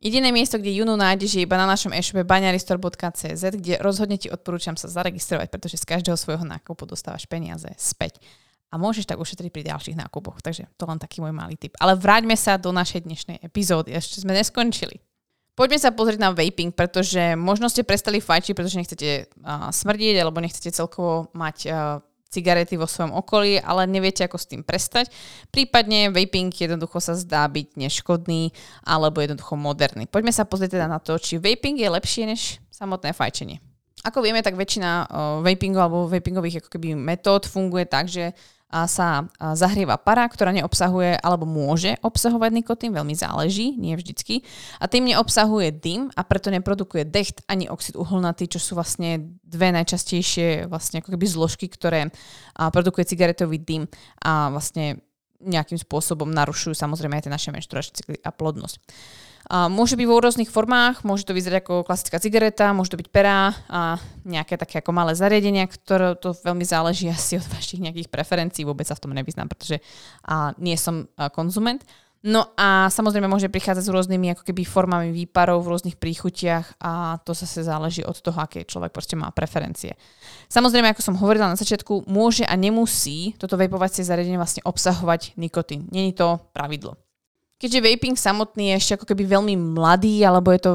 Jediné 0.00 0.32
miesto, 0.32 0.56
kde 0.56 0.72
Junu 0.72 0.96
nájdeš, 0.96 1.36
je 1.36 1.44
iba 1.44 1.58
na 1.58 1.66
našom 1.66 1.92
e-shope 1.92 2.24
baňaristor.cz, 2.24 3.42
kde 3.58 3.82
rozhodne 3.84 4.16
ti 4.16 4.32
odporúčam 4.32 4.78
sa 4.78 4.88
zaregistrovať, 4.88 5.52
pretože 5.52 5.76
z 5.76 5.84
každého 5.84 6.16
svojho 6.16 6.46
nákupu 6.46 6.88
dostávaš 6.88 7.28
peniaze 7.28 7.68
späť. 7.76 8.16
A 8.70 8.78
môžeš 8.78 9.04
tak 9.04 9.18
ušetriť 9.18 9.50
pri 9.50 9.66
ďalších 9.66 9.98
nákupoch. 9.98 10.40
Takže 10.40 10.70
to 10.78 10.86
len 10.86 10.96
taký 10.96 11.20
môj 11.20 11.34
malý 11.34 11.58
tip. 11.58 11.74
Ale 11.82 11.98
vráťme 11.98 12.38
sa 12.38 12.54
do 12.54 12.70
našej 12.70 13.02
dnešnej 13.02 13.42
epizódy. 13.42 13.92
Ešte 13.92 14.22
sme 14.22 14.32
neskončili. 14.32 15.02
Poďme 15.58 15.76
sa 15.76 15.92
pozrieť 15.92 16.22
na 16.22 16.32
vaping, 16.32 16.72
pretože 16.72 17.36
možno 17.36 17.68
ste 17.68 17.84
prestali 17.84 18.22
fajčiť, 18.22 18.56
pretože 18.56 18.80
nechcete 18.80 19.28
uh, 19.28 19.68
smrdieť 19.68 20.16
alebo 20.22 20.40
nechcete 20.40 20.72
celkovo 20.72 21.28
mať 21.36 21.56
uh, 21.68 22.00
cigarety 22.30 22.78
vo 22.78 22.86
svojom 22.86 23.10
okolí, 23.18 23.58
ale 23.58 23.90
neviete, 23.90 24.22
ako 24.22 24.38
s 24.38 24.46
tým 24.46 24.62
prestať. 24.62 25.10
Prípadne 25.50 26.14
vaping 26.14 26.54
jednoducho 26.54 27.02
sa 27.02 27.18
zdá 27.18 27.50
byť 27.50 27.74
neškodný 27.74 28.54
alebo 28.86 29.18
jednoducho 29.18 29.58
moderný. 29.58 30.06
Poďme 30.06 30.30
sa 30.30 30.46
pozrieť 30.46 30.78
teda 30.78 30.86
na 30.86 31.02
to, 31.02 31.18
či 31.18 31.42
vaping 31.42 31.76
je 31.76 31.90
lepšie 31.90 32.24
než 32.30 32.62
samotné 32.70 33.10
fajčenie. 33.10 33.58
Ako 34.06 34.24
vieme, 34.24 34.40
tak 34.40 34.56
väčšina 34.56 35.12
vapingov 35.44 35.82
alebo 35.84 36.08
vapingových 36.08 36.64
ako 36.64 36.72
keby 36.72 36.96
metód 36.96 37.44
funguje 37.44 37.84
tak, 37.84 38.08
že 38.08 38.32
sa 38.70 39.26
zahrieva 39.38 39.98
para, 39.98 40.22
ktorá 40.30 40.54
neobsahuje 40.54 41.18
alebo 41.18 41.42
môže 41.42 41.98
obsahovať 42.06 42.50
nikotín, 42.54 42.94
veľmi 42.94 43.18
záleží, 43.18 43.74
nie 43.74 43.98
vždycky. 43.98 44.46
A 44.78 44.86
tým 44.86 45.10
neobsahuje 45.10 45.74
dym 45.74 46.06
a 46.14 46.22
preto 46.22 46.54
neprodukuje 46.54 47.02
decht 47.02 47.42
ani 47.50 47.66
oxid 47.66 47.98
uholnatý, 47.98 48.46
čo 48.46 48.62
sú 48.62 48.78
vlastne 48.78 49.34
dve 49.42 49.74
najčastejšie 49.74 50.70
vlastne 50.70 51.02
ako 51.02 51.18
keby 51.18 51.26
zložky, 51.26 51.66
ktoré 51.66 52.14
produkuje 52.54 53.10
cigaretový 53.10 53.58
dym 53.58 53.90
a 54.22 54.54
vlastne 54.54 55.02
nejakým 55.40 55.80
spôsobom 55.80 56.28
narušujú 56.30 56.76
samozrejme 56.76 57.16
aj 57.16 57.24
tie 57.26 57.32
naše 57.32 57.50
menštruačné 57.50 57.92
cykly 57.96 58.16
a 58.22 58.30
plodnosť. 58.30 58.76
A 59.48 59.72
môže 59.72 59.96
byť 59.96 60.06
vo 60.06 60.20
rôznych 60.20 60.52
formách, 60.52 61.00
môže 61.00 61.24
to 61.24 61.32
vyzerať 61.32 61.64
ako 61.64 61.88
klasická 61.88 62.20
cigareta, 62.20 62.76
môže 62.76 62.92
to 62.92 63.00
byť 63.00 63.08
perá 63.08 63.56
a 63.72 63.96
nejaké 64.28 64.60
také 64.60 64.84
ako 64.84 64.92
malé 64.92 65.16
zariadenia, 65.16 65.64
ktoré 65.64 66.12
to 66.20 66.36
veľmi 66.36 66.62
záleží 66.66 67.08
asi 67.08 67.40
od 67.40 67.48
vašich 67.48 67.80
nejakých 67.80 68.12
preferencií, 68.12 68.68
vôbec 68.68 68.84
sa 68.84 68.98
v 68.98 69.08
tom 69.08 69.16
nevyznám, 69.16 69.48
pretože 69.48 69.80
a, 70.28 70.52
nie 70.60 70.76
som 70.76 71.08
a, 71.16 71.32
konzument. 71.32 71.80
No 72.20 72.52
a 72.52 72.92
samozrejme 72.92 73.32
môže 73.32 73.48
prichádzať 73.48 73.80
s 73.80 73.94
rôznymi 73.96 74.36
ako 74.36 74.44
keby 74.44 74.68
formami 74.68 75.08
výparov 75.08 75.64
v 75.64 75.72
rôznych 75.72 75.96
príchutiach 75.96 76.76
a 76.76 77.16
to 77.24 77.32
zase 77.32 77.64
záleží 77.64 78.04
od 78.04 78.12
toho, 78.20 78.36
aké 78.36 78.68
človek 78.68 78.92
proste 78.92 79.16
má 79.16 79.32
preferencie. 79.32 79.96
Samozrejme, 80.52 80.92
ako 80.92 81.00
som 81.00 81.16
hovorila 81.16 81.48
na 81.48 81.56
začiatku, 81.56 82.04
môže 82.12 82.44
a 82.44 82.52
nemusí 82.60 83.32
toto 83.40 83.56
vapovacie 83.56 84.04
zariadenie 84.04 84.36
vlastne 84.36 84.60
obsahovať 84.68 85.40
nikotín. 85.40 85.88
Není 85.88 86.12
to 86.12 86.36
pravidlo. 86.52 87.00
Keďže 87.60 87.84
vaping 87.84 88.16
samotný 88.16 88.72
je 88.72 88.78
ešte 88.80 88.92
ako 88.96 89.04
keby 89.12 89.36
veľmi 89.36 89.52
mladý, 89.76 90.24
alebo 90.24 90.48
je 90.48 90.64
to 90.64 90.72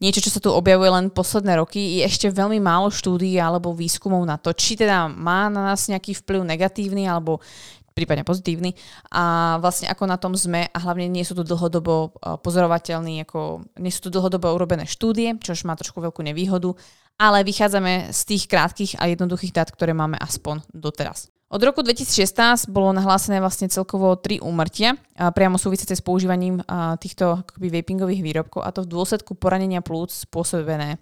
niečo, 0.00 0.24
čo 0.24 0.32
sa 0.32 0.40
tu 0.40 0.48
objavuje 0.48 0.88
len 0.88 1.12
posledné 1.12 1.60
roky, 1.60 2.00
je 2.00 2.08
ešte 2.08 2.32
veľmi 2.32 2.56
málo 2.56 2.88
štúdií 2.88 3.36
alebo 3.36 3.76
výskumov 3.76 4.24
na 4.24 4.40
to, 4.40 4.56
či 4.56 4.80
teda 4.80 5.12
má 5.12 5.52
na 5.52 5.76
nás 5.76 5.84
nejaký 5.92 6.16
vplyv 6.24 6.40
negatívny 6.48 7.04
alebo 7.04 7.44
prípadne 7.92 8.24
pozitívny 8.24 8.76
a 9.12 9.56
vlastne 9.60 9.88
ako 9.88 10.04
na 10.04 10.16
tom 10.20 10.36
sme 10.36 10.68
a 10.68 10.78
hlavne 10.84 11.08
nie 11.08 11.24
sú 11.24 11.32
tu 11.32 11.44
dlhodobo 11.44 12.12
e, 12.12 12.36
pozorovateľní, 12.44 13.24
ako 13.24 13.64
nie 13.80 13.88
sú 13.88 14.08
tu 14.08 14.10
dlhodobo 14.12 14.52
urobené 14.52 14.84
štúdie, 14.84 15.36
čo 15.40 15.56
má 15.64 15.72
trošku 15.76 16.04
veľkú 16.04 16.20
nevýhodu, 16.20 16.76
ale 17.16 17.44
vychádzame 17.44 18.12
z 18.12 18.20
tých 18.28 18.44
krátkých 18.52 19.00
a 19.00 19.08
jednoduchých 19.08 19.52
dát, 19.56 19.72
ktoré 19.72 19.96
máme 19.96 20.20
aspoň 20.20 20.60
doteraz. 20.76 21.35
Od 21.46 21.62
roku 21.62 21.78
2016 21.78 22.74
bolo 22.74 22.90
nahlásené 22.90 23.38
vlastne 23.38 23.70
celkovo 23.70 24.18
tri 24.18 24.42
úmrtia, 24.42 24.98
priamo 25.14 25.62
súvisiace 25.62 25.94
s 25.94 26.02
používaním 26.02 26.58
týchto 26.98 27.46
akoby 27.46 27.70
vapingových 27.70 28.18
výrobkov 28.18 28.66
a 28.66 28.74
to 28.74 28.82
v 28.82 28.90
dôsledku 28.90 29.38
poranenia 29.38 29.78
plúc 29.78 30.10
spôsobené 30.10 30.98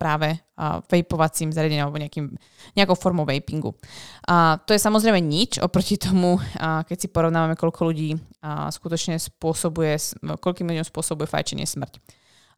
práve 0.00 0.40
vapovacím 0.88 1.52
zariadením 1.52 1.84
alebo 1.84 2.00
nejakým, 2.00 2.32
nejakou 2.76 2.96
formou 2.96 3.28
vapingu. 3.28 3.76
A 4.24 4.56
to 4.64 4.72
je 4.72 4.80
samozrejme 4.80 5.20
nič 5.20 5.60
oproti 5.60 6.00
tomu, 6.00 6.40
keď 6.60 6.96
si 6.96 7.12
porovnávame, 7.12 7.52
koľko 7.52 7.92
ľudí 7.92 8.16
skutočne 8.72 9.20
spôsobuje, 9.20 10.00
koľkým 10.40 10.68
ľuďom 10.68 10.88
spôsobuje 10.88 11.28
fajčenie 11.28 11.68
smrť. 11.68 12.00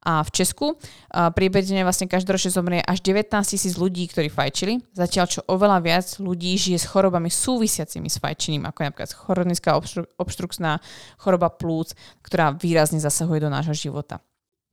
A 0.07 0.23
v 0.23 0.31
Česku 0.31 0.79
priebežne 1.11 1.83
vlastne 1.83 2.07
každoročne 2.07 2.55
zomrie 2.55 2.79
až 2.79 3.03
19 3.03 3.27
tisíc 3.42 3.75
ľudí, 3.75 4.07
ktorí 4.07 4.31
fajčili, 4.31 4.79
zatiaľ 4.95 5.27
čo 5.27 5.42
oveľa 5.51 5.83
viac 5.83 6.07
ľudí 6.23 6.55
žije 6.55 6.79
s 6.79 6.87
chorobami 6.87 7.27
súvisiacimi 7.27 8.07
s 8.07 8.23
fajčením, 8.23 8.71
ako 8.71 8.87
napríklad 8.87 9.11
chronická 9.11 9.75
obštru- 9.75 10.07
obštrukčná 10.14 10.79
choroba 11.19 11.51
plúc, 11.51 11.99
ktorá 12.23 12.55
výrazne 12.55 13.03
zasahuje 13.03 13.42
do 13.42 13.51
nášho 13.51 13.75
života. 13.75 14.23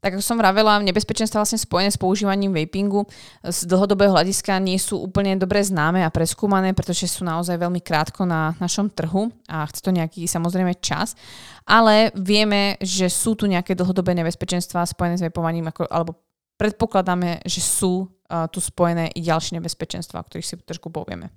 Tak 0.04 0.20
ako 0.20 0.24
som 0.24 0.36
vravela, 0.36 0.84
nebezpečenstva 0.84 1.40
vlastne 1.40 1.56
spojené 1.56 1.88
s 1.88 1.96
používaním 1.96 2.52
vapingu 2.52 3.08
z 3.40 3.64
dlhodobého 3.64 4.12
hľadiska 4.12 4.60
nie 4.60 4.76
sú 4.76 5.00
úplne 5.00 5.40
dobre 5.40 5.64
známe 5.64 6.04
a 6.04 6.12
preskúmané, 6.12 6.76
pretože 6.76 7.08
sú 7.08 7.24
naozaj 7.24 7.56
veľmi 7.56 7.80
krátko 7.80 8.28
na 8.28 8.52
našom 8.60 8.92
trhu 8.92 9.32
a 9.48 9.64
chce 9.72 9.80
to 9.80 9.96
nejaký 9.96 10.28
samozrejme 10.28 10.76
čas. 10.84 11.16
Ale 11.64 12.12
vieme, 12.20 12.76
že 12.84 13.08
sú 13.08 13.40
tu 13.40 13.48
nejaké 13.48 13.80
dlhodobé 13.80 14.12
nebezpečenstva 14.12 14.84
spojené 14.84 15.16
s 15.16 15.24
vapovaním, 15.24 15.72
ako, 15.72 15.88
alebo 15.88 16.20
predpokladáme, 16.60 17.40
že 17.48 17.64
sú 17.64 18.04
uh, 18.04 18.52
tu 18.52 18.60
spojené 18.60 19.08
i 19.16 19.24
ďalšie 19.24 19.56
nebezpečenstva, 19.56 20.20
o 20.20 20.28
ktorých 20.28 20.48
si 20.52 20.60
trošku 20.60 20.92
povieme. 20.92 21.32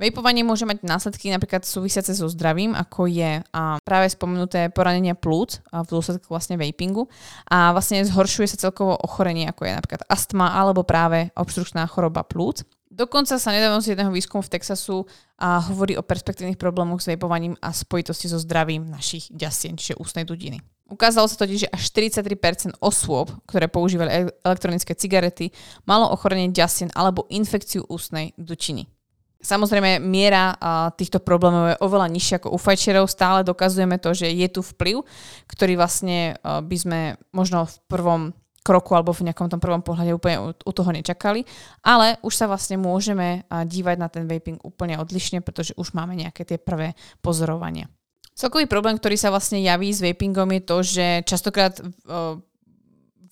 Vejpovanie 0.00 0.40
môže 0.40 0.64
mať 0.64 0.80
následky 0.80 1.28
napríklad 1.28 1.60
súvisiace 1.60 2.16
so 2.16 2.24
zdravím, 2.24 2.72
ako 2.72 3.04
je 3.04 3.44
a 3.52 3.76
práve 3.84 4.08
spomenuté 4.08 4.72
poranenie 4.72 5.12
plúc 5.12 5.60
v 5.68 5.84
dôsledku 5.92 6.32
vlastne 6.32 6.56
vapingu 6.56 7.04
a 7.44 7.76
vlastne 7.76 8.00
zhoršuje 8.08 8.48
sa 8.48 8.72
celkovo 8.72 8.96
ochorenie, 8.96 9.44
ako 9.44 9.68
je 9.68 9.76
napríklad 9.76 10.02
astma 10.08 10.56
alebo 10.56 10.88
práve 10.88 11.28
obštrukčná 11.36 11.84
choroba 11.84 12.24
plúc. 12.24 12.64
Dokonca 12.88 13.36
sa 13.36 13.52
nedávno 13.52 13.84
z 13.84 13.92
jedného 13.92 14.08
výskumu 14.08 14.40
v 14.40 14.56
Texasu 14.56 15.04
a 15.36 15.62
hovorí 15.68 16.00
o 16.00 16.02
perspektívnych 16.02 16.56
problémoch 16.56 17.04
s 17.04 17.12
vejpovaním 17.12 17.54
a 17.60 17.70
spojitosti 17.70 18.26
so 18.26 18.40
zdravím 18.40 18.88
našich 18.88 19.28
ďasien, 19.30 19.76
čiže 19.76 20.00
ústnej 20.00 20.24
dudiny. 20.24 20.64
Ukázalo 20.90 21.30
sa 21.30 21.38
totiž, 21.38 21.68
že 21.68 21.68
až 21.70 21.86
43% 21.94 22.82
osôb, 22.82 23.30
ktoré 23.46 23.70
používali 23.70 24.32
elektronické 24.42 24.98
cigarety, 24.98 25.54
malo 25.86 26.10
ochorenie 26.10 26.50
ďasien 26.50 26.90
alebo 26.96 27.30
infekciu 27.30 27.86
ústnej 27.86 28.34
dučiny. 28.34 28.90
Samozrejme, 29.40 30.04
miera 30.04 30.52
týchto 31.00 31.16
problémov 31.24 31.72
je 31.72 31.80
oveľa 31.80 32.12
nižšia 32.12 32.44
ako 32.44 32.52
u 32.52 32.58
fajčerov. 32.60 33.08
Stále 33.08 33.40
dokazujeme 33.40 33.96
to, 33.96 34.12
že 34.12 34.28
je 34.28 34.48
tu 34.52 34.60
vplyv, 34.60 35.00
ktorý 35.48 35.80
vlastne 35.80 36.36
by 36.44 36.76
sme 36.76 37.00
možno 37.32 37.64
v 37.64 37.76
prvom 37.88 38.22
kroku 38.60 38.92
alebo 38.92 39.16
v 39.16 39.24
nejakom 39.24 39.48
tom 39.48 39.56
prvom 39.56 39.80
pohľade 39.80 40.12
úplne 40.12 40.52
u, 40.52 40.72
toho 40.76 40.92
nečakali. 40.92 41.48
Ale 41.80 42.20
už 42.20 42.36
sa 42.36 42.44
vlastne 42.44 42.76
môžeme 42.76 43.48
dívať 43.48 43.96
na 43.96 44.12
ten 44.12 44.28
vaping 44.28 44.60
úplne 44.60 45.00
odlišne, 45.00 45.40
pretože 45.40 45.72
už 45.80 45.96
máme 45.96 46.12
nejaké 46.20 46.44
tie 46.44 46.60
prvé 46.60 46.92
pozorovania. 47.24 47.88
Celkový 48.36 48.68
problém, 48.68 49.00
ktorý 49.00 49.16
sa 49.16 49.32
vlastne 49.32 49.60
javí 49.64 49.88
s 49.88 50.04
vapingom 50.04 50.48
je 50.52 50.62
to, 50.64 50.76
že 50.84 51.06
častokrát 51.24 51.76
uh, 51.80 52.36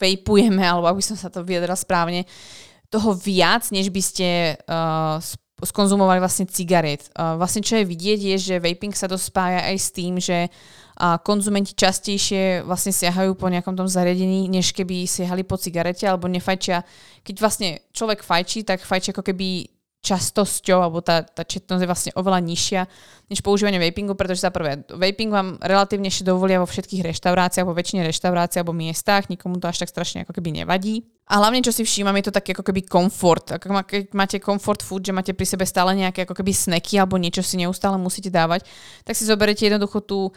vapujeme, 0.00 0.64
alebo 0.64 0.88
aby 0.88 1.04
som 1.04 1.16
sa 1.16 1.28
to 1.28 1.44
vyjadrila 1.44 1.76
správne, 1.76 2.24
toho 2.88 3.12
viac, 3.12 3.68
než 3.68 3.92
by 3.92 4.00
ste 4.00 4.56
uh, 4.64 5.20
skonzumovali 5.58 6.22
vlastne 6.22 6.46
cigaret. 6.46 7.10
Vlastne 7.14 7.66
čo 7.66 7.78
je 7.78 7.88
vidieť 7.88 8.20
je, 8.34 8.36
že 8.38 8.54
vaping 8.62 8.94
sa 8.94 9.10
dospája 9.10 9.66
aj 9.66 9.76
s 9.78 9.88
tým, 9.90 10.18
že 10.22 10.46
konzumenti 11.22 11.78
častejšie 11.78 12.66
vlastne 12.66 12.90
siahajú 12.90 13.38
po 13.38 13.46
nejakom 13.46 13.78
tom 13.78 13.86
zariadení, 13.86 14.50
než 14.50 14.74
keby 14.74 15.06
siahali 15.06 15.46
po 15.46 15.54
cigarete 15.54 16.06
alebo 16.06 16.26
nefajčia. 16.26 16.82
Keď 17.22 17.34
vlastne 17.38 17.68
človek 17.94 18.26
fajčí, 18.26 18.66
tak 18.66 18.82
fajčí 18.82 19.14
ako 19.14 19.22
keby 19.22 19.77
častosťou, 19.98 20.78
alebo 20.78 21.02
tá, 21.02 21.26
tá 21.26 21.42
četnosť 21.42 21.82
je 21.82 21.90
vlastne 21.90 22.12
oveľa 22.14 22.40
nižšia 22.40 22.82
než 23.28 23.44
používanie 23.44 23.82
vapingu, 23.82 24.16
pretože 24.16 24.40
za 24.40 24.48
prvé, 24.54 24.80
vaping 24.88 25.28
vám 25.28 25.48
relatívne 25.60 26.08
ešte 26.08 26.24
dovolia 26.24 26.62
vo 26.62 26.70
všetkých 26.70 27.12
reštauráciách, 27.12 27.66
vo 27.66 27.76
väčšine 27.76 28.06
reštaurácií 28.06 28.62
alebo 28.62 28.72
miestach, 28.72 29.28
nikomu 29.28 29.60
to 29.60 29.68
až 29.68 29.84
tak 29.84 29.92
strašne 29.92 30.24
ako 30.24 30.32
keby 30.32 30.64
nevadí. 30.64 31.04
A 31.28 31.44
hlavne, 31.44 31.60
čo 31.60 31.76
si 31.76 31.84
všímam, 31.84 32.16
je 32.16 32.32
to 32.32 32.36
taký 32.40 32.56
ako 32.56 32.64
keby 32.64 32.88
komfort. 32.88 33.60
Ako 33.60 33.68
keď 33.84 34.16
máte 34.16 34.40
comfort 34.40 34.80
food, 34.80 35.04
že 35.04 35.12
máte 35.12 35.36
pri 35.36 35.44
sebe 35.44 35.68
stále 35.68 35.92
nejaké 35.92 36.24
ako 36.24 36.32
keby 36.32 36.56
snacky 36.56 36.96
alebo 36.96 37.20
niečo 37.20 37.44
si 37.44 37.60
neustále 37.60 38.00
musíte 38.00 38.32
dávať, 38.32 38.64
tak 39.04 39.12
si 39.12 39.28
zoberiete 39.28 39.68
jednoducho 39.68 40.00
tú 40.00 40.32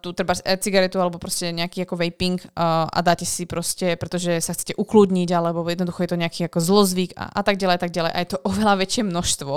tú 0.00 0.16
treba 0.16 0.32
cigaretu 0.34 0.96
alebo 0.96 1.20
proste 1.20 1.52
nejaký 1.52 1.84
ako 1.84 2.00
vaping 2.00 2.40
a 2.56 2.98
dáte 3.04 3.28
si 3.28 3.44
proste, 3.44 4.00
pretože 4.00 4.40
sa 4.40 4.56
chcete 4.56 4.72
ukludniť 4.80 5.28
alebo 5.36 5.60
jednoducho 5.68 6.04
je 6.04 6.10
to 6.10 6.20
nejaký 6.20 6.40
ako 6.48 6.58
zlozvyk 6.58 7.12
a, 7.14 7.28
a 7.36 7.42
tak 7.44 7.60
ďalej, 7.60 7.76
a 7.76 7.80
tak 7.84 7.92
ďalej. 7.92 8.12
A 8.16 8.18
je 8.24 8.28
to 8.32 8.38
oveľa 8.48 8.74
väčšie 8.80 9.02
množstvo, 9.04 9.54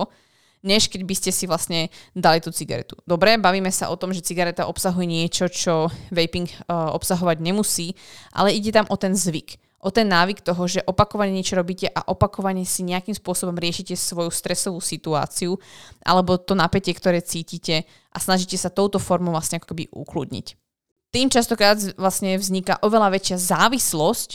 než 0.67 0.91
keď 0.91 1.02
by 1.08 1.15
ste 1.15 1.32
si 1.32 1.45
vlastne 1.47 1.88
dali 2.13 2.43
tú 2.43 2.52
cigaretu. 2.54 3.00
Dobre, 3.08 3.39
bavíme 3.39 3.71
sa 3.71 3.89
o 3.89 3.97
tom, 3.97 4.12
že 4.13 4.21
cigareta 4.21 4.69
obsahuje 4.69 5.08
niečo, 5.08 5.50
čo 5.50 5.89
vaping 6.13 6.45
uh, 6.67 6.93
obsahovať 6.93 7.41
nemusí, 7.41 7.97
ale 8.36 8.54
ide 8.54 8.69
tam 8.76 8.86
o 8.91 9.00
ten 9.00 9.17
zvyk 9.17 9.58
o 9.82 9.89
ten 9.89 10.06
návyk 10.06 10.46
toho, 10.46 10.63
že 10.70 10.86
opakovane 10.86 11.34
niečo 11.34 11.58
robíte 11.58 11.89
a 11.89 12.06
opakovane 12.06 12.62
si 12.63 12.86
nejakým 12.86 13.17
spôsobom 13.17 13.58
riešite 13.58 13.98
svoju 13.98 14.30
stresovú 14.30 14.78
situáciu 14.78 15.58
alebo 16.06 16.38
to 16.38 16.54
napätie, 16.54 16.94
ktoré 16.94 17.20
cítite 17.26 17.89
a 18.13 18.17
snažíte 18.22 18.56
sa 18.56 18.70
touto 18.70 19.02
formou 19.02 19.34
vlastne 19.34 19.58
ako 19.58 19.74
keby 19.74 19.89
ukludniť. 19.89 20.48
Tým 21.12 21.28
častokrát 21.28 21.76
vlastne 22.00 22.39
vzniká 22.39 22.80
oveľa 22.80 23.12
väčšia 23.12 23.38
závislosť 23.41 24.30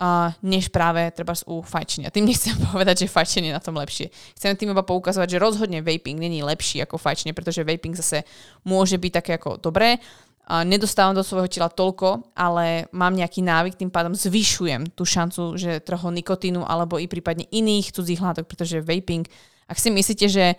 uh, 0.00 0.32
než 0.42 0.68
práve 0.74 1.08
treba 1.14 1.32
u 1.46 1.62
fajčenia. 1.62 2.10
Tým 2.10 2.26
nechcem 2.28 2.56
povedať, 2.72 3.06
že 3.06 3.12
fajčenie 3.12 3.52
je 3.52 3.56
na 3.56 3.62
tom 3.62 3.76
lepšie. 3.78 4.10
Chcem 4.36 4.58
tým 4.58 4.74
iba 4.74 4.82
poukazovať, 4.82 5.36
že 5.36 5.42
rozhodne 5.42 5.80
vaping 5.86 6.18
není 6.18 6.42
lepší 6.42 6.82
ako 6.84 7.00
fajčenie, 7.00 7.32
pretože 7.32 7.64
vaping 7.64 7.94
zase 7.96 8.26
môže 8.66 8.98
byť 8.98 9.12
také 9.12 9.32
ako 9.38 9.60
dobré, 9.60 10.02
nedostávam 10.46 11.10
do 11.10 11.26
svojho 11.26 11.50
tela 11.50 11.66
toľko, 11.66 12.30
ale 12.38 12.86
mám 12.94 13.18
nejaký 13.18 13.42
návyk, 13.42 13.74
tým 13.74 13.90
pádom 13.90 14.14
zvyšujem 14.14 14.94
tú 14.94 15.02
šancu, 15.02 15.58
že 15.58 15.82
trochu 15.82 16.06
nikotínu 16.14 16.62
alebo 16.62 17.02
i 17.02 17.10
prípadne 17.10 17.50
iných 17.50 17.90
cudzích 17.90 18.22
látok, 18.22 18.46
pretože 18.46 18.78
vaping, 18.78 19.26
ak 19.66 19.78
si 19.78 19.90
myslíte, 19.90 20.26
že 20.30 20.54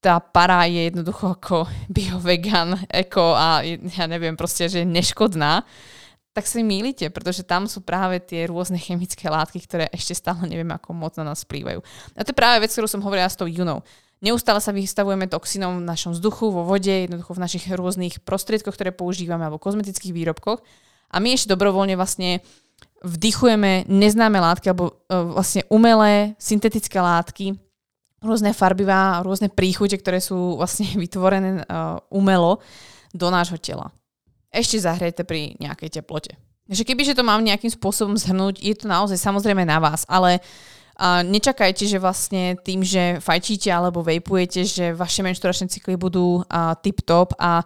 tá 0.00 0.16
para 0.22 0.64
je 0.64 0.88
jednoducho 0.88 1.36
ako 1.36 1.68
bio-vegan, 1.94 2.88
eko 2.88 3.36
a 3.36 3.60
ja 3.68 4.08
neviem 4.08 4.32
proste, 4.32 4.64
že 4.64 4.88
neškodná, 4.88 5.60
tak 6.32 6.46
si 6.46 6.62
mýlite, 6.62 7.10
pretože 7.10 7.42
tam 7.42 7.66
sú 7.66 7.82
práve 7.82 8.22
tie 8.22 8.46
rôzne 8.46 8.78
chemické 8.78 9.26
látky, 9.26 9.58
ktoré 9.58 9.84
ešte 9.90 10.14
stále 10.14 10.46
neviem, 10.46 10.70
ako 10.70 10.94
moc 10.94 11.18
na 11.18 11.26
nás 11.26 11.42
vplývajú. 11.42 11.82
A 12.14 12.22
to 12.22 12.30
je 12.30 12.38
práve 12.38 12.62
vec, 12.62 12.70
ktorú 12.70 12.86
som 12.86 13.02
hovorila 13.02 13.26
s 13.26 13.34
tou 13.34 13.50
junou. 13.50 13.82
Neustále 14.18 14.58
sa 14.58 14.74
vystavujeme 14.74 15.30
toxinom 15.30 15.78
v 15.78 15.88
našom 15.88 16.12
vzduchu, 16.16 16.50
vo 16.50 16.66
vode, 16.66 16.90
jednoducho 16.90 17.38
v 17.38 17.42
našich 17.42 17.64
rôznych 17.70 18.20
prostriedkoch, 18.26 18.74
ktoré 18.74 18.90
používame, 18.90 19.46
alebo 19.46 19.62
kozmetických 19.62 20.10
výrobkoch. 20.10 20.58
A 21.08 21.16
my 21.22 21.32
ešte 21.32 21.54
dobrovoľne 21.54 21.94
vlastne 21.94 22.42
vdychujeme 23.06 23.86
neznáme 23.86 24.42
látky, 24.42 24.74
alebo 24.74 24.90
uh, 24.90 25.38
vlastne 25.38 25.62
umelé, 25.70 26.34
syntetické 26.42 26.98
látky, 26.98 27.54
rôzne 28.18 28.50
farbivá, 28.50 29.22
rôzne 29.22 29.46
príchute, 29.46 29.94
ktoré 29.94 30.18
sú 30.18 30.58
vlastne 30.58 30.90
vytvorené 31.02 31.62
uh, 31.62 32.02
umelo 32.10 32.58
do 33.14 33.30
nášho 33.30 33.56
tela 33.56 33.94
ešte 34.52 34.80
zahrajte 34.80 35.22
pri 35.24 35.56
nejakej 35.60 36.00
teplote. 36.00 36.32
Takže 36.68 36.84
kebyže 36.84 37.16
to 37.16 37.24
mám 37.24 37.40
nejakým 37.40 37.72
spôsobom 37.72 38.16
zhrnúť, 38.16 38.60
je 38.60 38.74
to 38.76 38.92
naozaj 38.92 39.16
samozrejme 39.16 39.64
na 39.64 39.80
vás, 39.80 40.04
ale 40.04 40.44
nečakajte, 41.22 41.86
že 41.86 42.02
vlastne 42.02 42.58
tým, 42.58 42.82
že 42.82 43.22
fajčíte 43.22 43.70
alebo 43.70 44.02
vejpujete, 44.02 44.66
že 44.66 44.84
vaše 44.94 45.22
menšturačné 45.22 45.70
cykly 45.70 45.94
budú 45.94 46.42
tip-top 46.82 47.38
a 47.38 47.62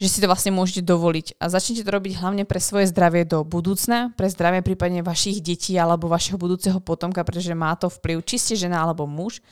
že 0.00 0.08
si 0.08 0.18
to 0.24 0.32
vlastne 0.32 0.56
môžete 0.56 0.88
dovoliť. 0.88 1.36
A 1.36 1.52
začnite 1.52 1.84
to 1.84 1.92
robiť 1.92 2.24
hlavne 2.24 2.48
pre 2.48 2.56
svoje 2.56 2.88
zdravie 2.88 3.28
do 3.28 3.44
budúcna, 3.44 4.16
pre 4.16 4.32
zdravie 4.32 4.64
prípadne 4.64 5.04
vašich 5.04 5.44
detí 5.44 5.76
alebo 5.76 6.08
vašeho 6.08 6.40
budúceho 6.40 6.80
potomka, 6.80 7.20
pretože 7.20 7.52
má 7.52 7.76
to 7.76 7.92
vplyv 7.92 8.24
či 8.24 8.40
ste 8.40 8.54
žena 8.56 8.80
alebo 8.80 9.04
muž. 9.04 9.44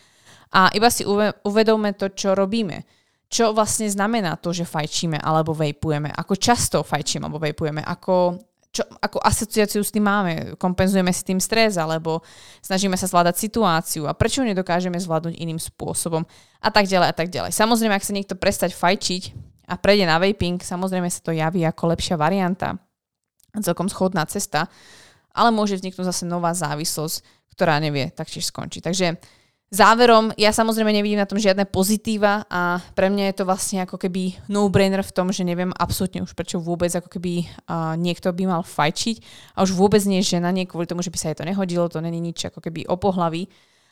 A 0.48 0.72
iba 0.72 0.88
si 0.88 1.04
uvedomme 1.44 1.92
to, 1.92 2.08
čo 2.08 2.32
robíme 2.32 2.88
čo 3.28 3.52
vlastne 3.52 3.84
znamená 3.92 4.40
to, 4.40 4.56
že 4.56 4.64
fajčíme 4.64 5.20
alebo 5.20 5.52
vejpujeme, 5.52 6.08
ako 6.16 6.34
často 6.40 6.80
fajčíme 6.80 7.28
alebo 7.28 7.36
vejpujeme, 7.36 7.84
ako, 7.84 8.40
čo, 8.78 8.86
ako 9.02 9.18
asociáciu 9.18 9.82
s 9.82 9.90
tým 9.90 10.06
máme, 10.06 10.54
kompenzujeme 10.54 11.10
si 11.10 11.26
tým 11.26 11.42
stres 11.42 11.74
alebo 11.74 12.22
snažíme 12.62 12.94
sa 12.94 13.10
zvládať 13.10 13.34
situáciu 13.42 14.06
a 14.06 14.14
prečo 14.14 14.46
nedokážeme 14.46 14.94
zvládnuť 14.94 15.34
iným 15.34 15.58
spôsobom 15.58 16.22
a 16.62 16.68
tak 16.70 16.86
ďalej 16.86 17.08
a 17.10 17.14
tak 17.14 17.28
ďalej. 17.34 17.50
Samozrejme, 17.50 17.94
ak 17.98 18.06
sa 18.06 18.14
niekto 18.14 18.38
prestať 18.38 18.78
fajčiť 18.78 19.22
a 19.66 19.74
prejde 19.74 20.06
na 20.06 20.22
vaping, 20.22 20.62
samozrejme 20.62 21.10
sa 21.10 21.20
to 21.20 21.34
javí 21.34 21.66
ako 21.66 21.98
lepšia 21.98 22.14
varianta, 22.14 22.78
celkom 23.58 23.90
schodná 23.90 24.22
cesta, 24.30 24.70
ale 25.34 25.50
môže 25.50 25.74
vzniknúť 25.74 26.06
zase 26.06 26.24
nová 26.24 26.54
závislosť, 26.54 27.50
ktorá 27.58 27.82
nevie 27.82 28.14
taktiež 28.14 28.46
skončiť. 28.54 28.82
Takže 28.86 29.06
Záverom, 29.68 30.32
ja 30.40 30.48
samozrejme 30.48 30.88
nevidím 30.96 31.20
na 31.20 31.28
tom 31.28 31.36
žiadne 31.36 31.68
pozitíva 31.68 32.48
a 32.48 32.80
pre 32.96 33.12
mňa 33.12 33.28
je 33.28 33.34
to 33.36 33.44
vlastne 33.44 33.84
ako 33.84 34.00
keby 34.00 34.32
no-brainer 34.48 35.04
v 35.04 35.12
tom, 35.12 35.28
že 35.28 35.44
neviem 35.44 35.76
absolútne 35.76 36.24
už 36.24 36.32
prečo 36.32 36.56
vôbec 36.56 36.88
ako 36.88 37.12
keby 37.12 37.44
uh, 37.44 37.92
niekto 38.00 38.32
by 38.32 38.48
mal 38.48 38.64
fajčiť 38.64 39.20
a 39.60 39.68
už 39.68 39.76
vôbec 39.76 40.00
nie 40.08 40.24
je 40.24 40.40
žena, 40.40 40.48
nie 40.56 40.64
kvôli 40.64 40.88
tomu, 40.88 41.04
že 41.04 41.12
by 41.12 41.20
sa 41.20 41.28
jej 41.28 41.36
to 41.36 41.44
nehodilo, 41.44 41.84
to 41.92 42.00
není 42.00 42.16
nič 42.16 42.48
ako 42.48 42.64
keby 42.64 42.88
o 42.88 42.96
pohlaví, 42.96 43.44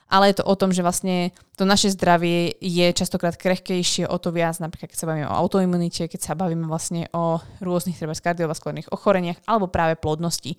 ale 0.09 0.33
je 0.33 0.41
to 0.41 0.49
o 0.49 0.57
tom, 0.57 0.73
že 0.73 0.81
vlastne 0.81 1.37
to 1.61 1.69
naše 1.69 1.93
zdravie 1.93 2.57
je 2.57 2.87
častokrát 2.97 3.37
krehkejšie, 3.37 4.09
o 4.09 4.17
to 4.17 4.33
viac, 4.33 4.57
napríklad 4.57 4.89
keď 4.89 4.97
sa 4.97 5.09
bavíme 5.13 5.29
o 5.29 5.37
autoimunite, 5.45 6.09
keď 6.09 6.21
sa 6.25 6.33
bavíme 6.33 6.65
vlastne 6.65 7.13
o 7.13 7.37
rôznych 7.61 8.01
treba 8.01 8.17
kardiovaskulárnych 8.17 8.97
ochoreniach 8.97 9.45
alebo 9.45 9.69
práve 9.69 10.01
plodnosti. 10.01 10.57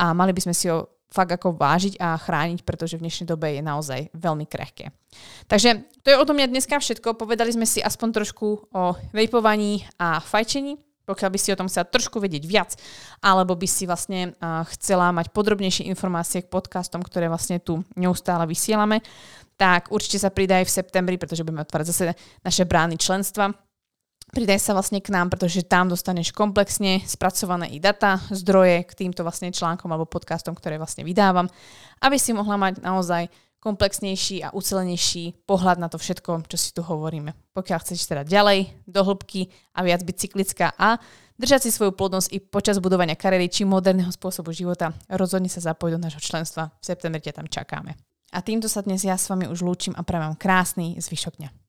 A 0.00 0.16
mali 0.16 0.32
by 0.32 0.40
sme 0.48 0.54
si 0.56 0.72
ho 0.72 0.95
fakt 1.06 1.32
ako 1.32 1.54
vážiť 1.54 2.02
a 2.02 2.18
chrániť, 2.18 2.66
pretože 2.66 2.98
v 2.98 3.06
dnešnej 3.06 3.30
dobe 3.30 3.54
je 3.54 3.62
naozaj 3.62 4.10
veľmi 4.12 4.44
krehké. 4.44 4.90
Takže 5.46 5.86
to 6.02 6.10
je 6.10 6.18
o 6.18 6.26
tom 6.26 6.36
mňa 6.36 6.50
dneska 6.50 6.76
všetko. 6.76 7.14
Povedali 7.14 7.54
sme 7.54 7.64
si 7.64 7.78
aspoň 7.78 8.08
trošku 8.22 8.46
o 8.74 8.82
vejpovaní 9.14 9.86
a 9.96 10.18
fajčení. 10.18 10.76
Pokiaľ 11.06 11.30
by 11.30 11.38
si 11.38 11.54
o 11.54 11.58
tom 11.58 11.70
chcela 11.70 11.86
trošku 11.86 12.18
vedieť 12.18 12.42
viac, 12.42 12.74
alebo 13.22 13.54
by 13.54 13.68
si 13.70 13.86
vlastne 13.86 14.34
chcela 14.74 15.14
mať 15.14 15.30
podrobnejšie 15.30 15.86
informácie 15.86 16.42
k 16.42 16.50
podcastom, 16.50 16.98
ktoré 16.98 17.30
vlastne 17.30 17.62
tu 17.62 17.78
neustále 17.94 18.42
vysielame, 18.42 18.98
tak 19.54 19.94
určite 19.94 20.18
sa 20.18 20.34
pridaj 20.34 20.66
v 20.66 20.74
septembri, 20.82 21.14
pretože 21.14 21.46
budeme 21.46 21.62
otvárať 21.62 21.86
zase 21.94 22.04
naše 22.42 22.66
brány 22.66 22.98
členstva 22.98 23.54
Pridaj 24.34 24.58
sa 24.58 24.74
vlastne 24.74 24.98
k 24.98 25.14
nám, 25.14 25.30
pretože 25.30 25.62
tam 25.62 25.86
dostaneš 25.86 26.34
komplexne 26.34 27.00
spracované 27.06 27.70
i 27.72 27.78
data, 27.78 28.18
zdroje 28.34 28.82
k 28.84 28.92
týmto 29.06 29.22
vlastne 29.22 29.54
článkom 29.54 29.86
alebo 29.88 30.04
podcastom, 30.04 30.52
ktoré 30.52 30.76
vlastne 30.76 31.06
vydávam, 31.06 31.46
aby 32.02 32.18
si 32.18 32.34
mohla 32.34 32.58
mať 32.58 32.82
naozaj 32.82 33.30
komplexnejší 33.62 34.46
a 34.46 34.54
ucelenejší 34.54 35.42
pohľad 35.42 35.82
na 35.82 35.90
to 35.90 35.98
všetko, 35.98 36.46
čo 36.46 36.54
si 36.54 36.70
tu 36.70 36.86
hovoríme. 36.86 37.34
Pokiaľ 37.50 37.78
chceš 37.82 38.06
teda 38.06 38.22
ďalej, 38.22 38.70
do 38.86 39.02
hĺbky 39.02 39.50
a 39.74 39.82
viac 39.82 40.06
byť 40.06 40.16
cyklická 40.22 40.70
a 40.78 41.02
držať 41.34 41.66
si 41.66 41.74
svoju 41.74 41.90
plodnosť 41.96 42.30
i 42.30 42.38
počas 42.38 42.78
budovania 42.78 43.18
kariéry 43.18 43.50
či 43.50 43.66
moderného 43.66 44.14
spôsobu 44.14 44.54
života, 44.54 44.94
rozhodne 45.10 45.50
sa 45.50 45.58
zapojiť 45.58 45.92
do 45.98 46.02
nášho 46.06 46.22
členstva. 46.22 46.70
V 46.78 46.84
septembri 46.86 47.18
tam 47.26 47.50
čakáme. 47.50 47.98
A 48.30 48.38
týmto 48.38 48.70
sa 48.70 48.86
dnes 48.86 49.02
ja 49.02 49.18
s 49.18 49.26
vami 49.26 49.50
už 49.50 49.66
lúčim 49.66 49.94
a 49.98 50.06
prajem 50.06 50.38
krásny 50.38 50.94
zvyšok 51.02 51.34
dňa. 51.42 51.65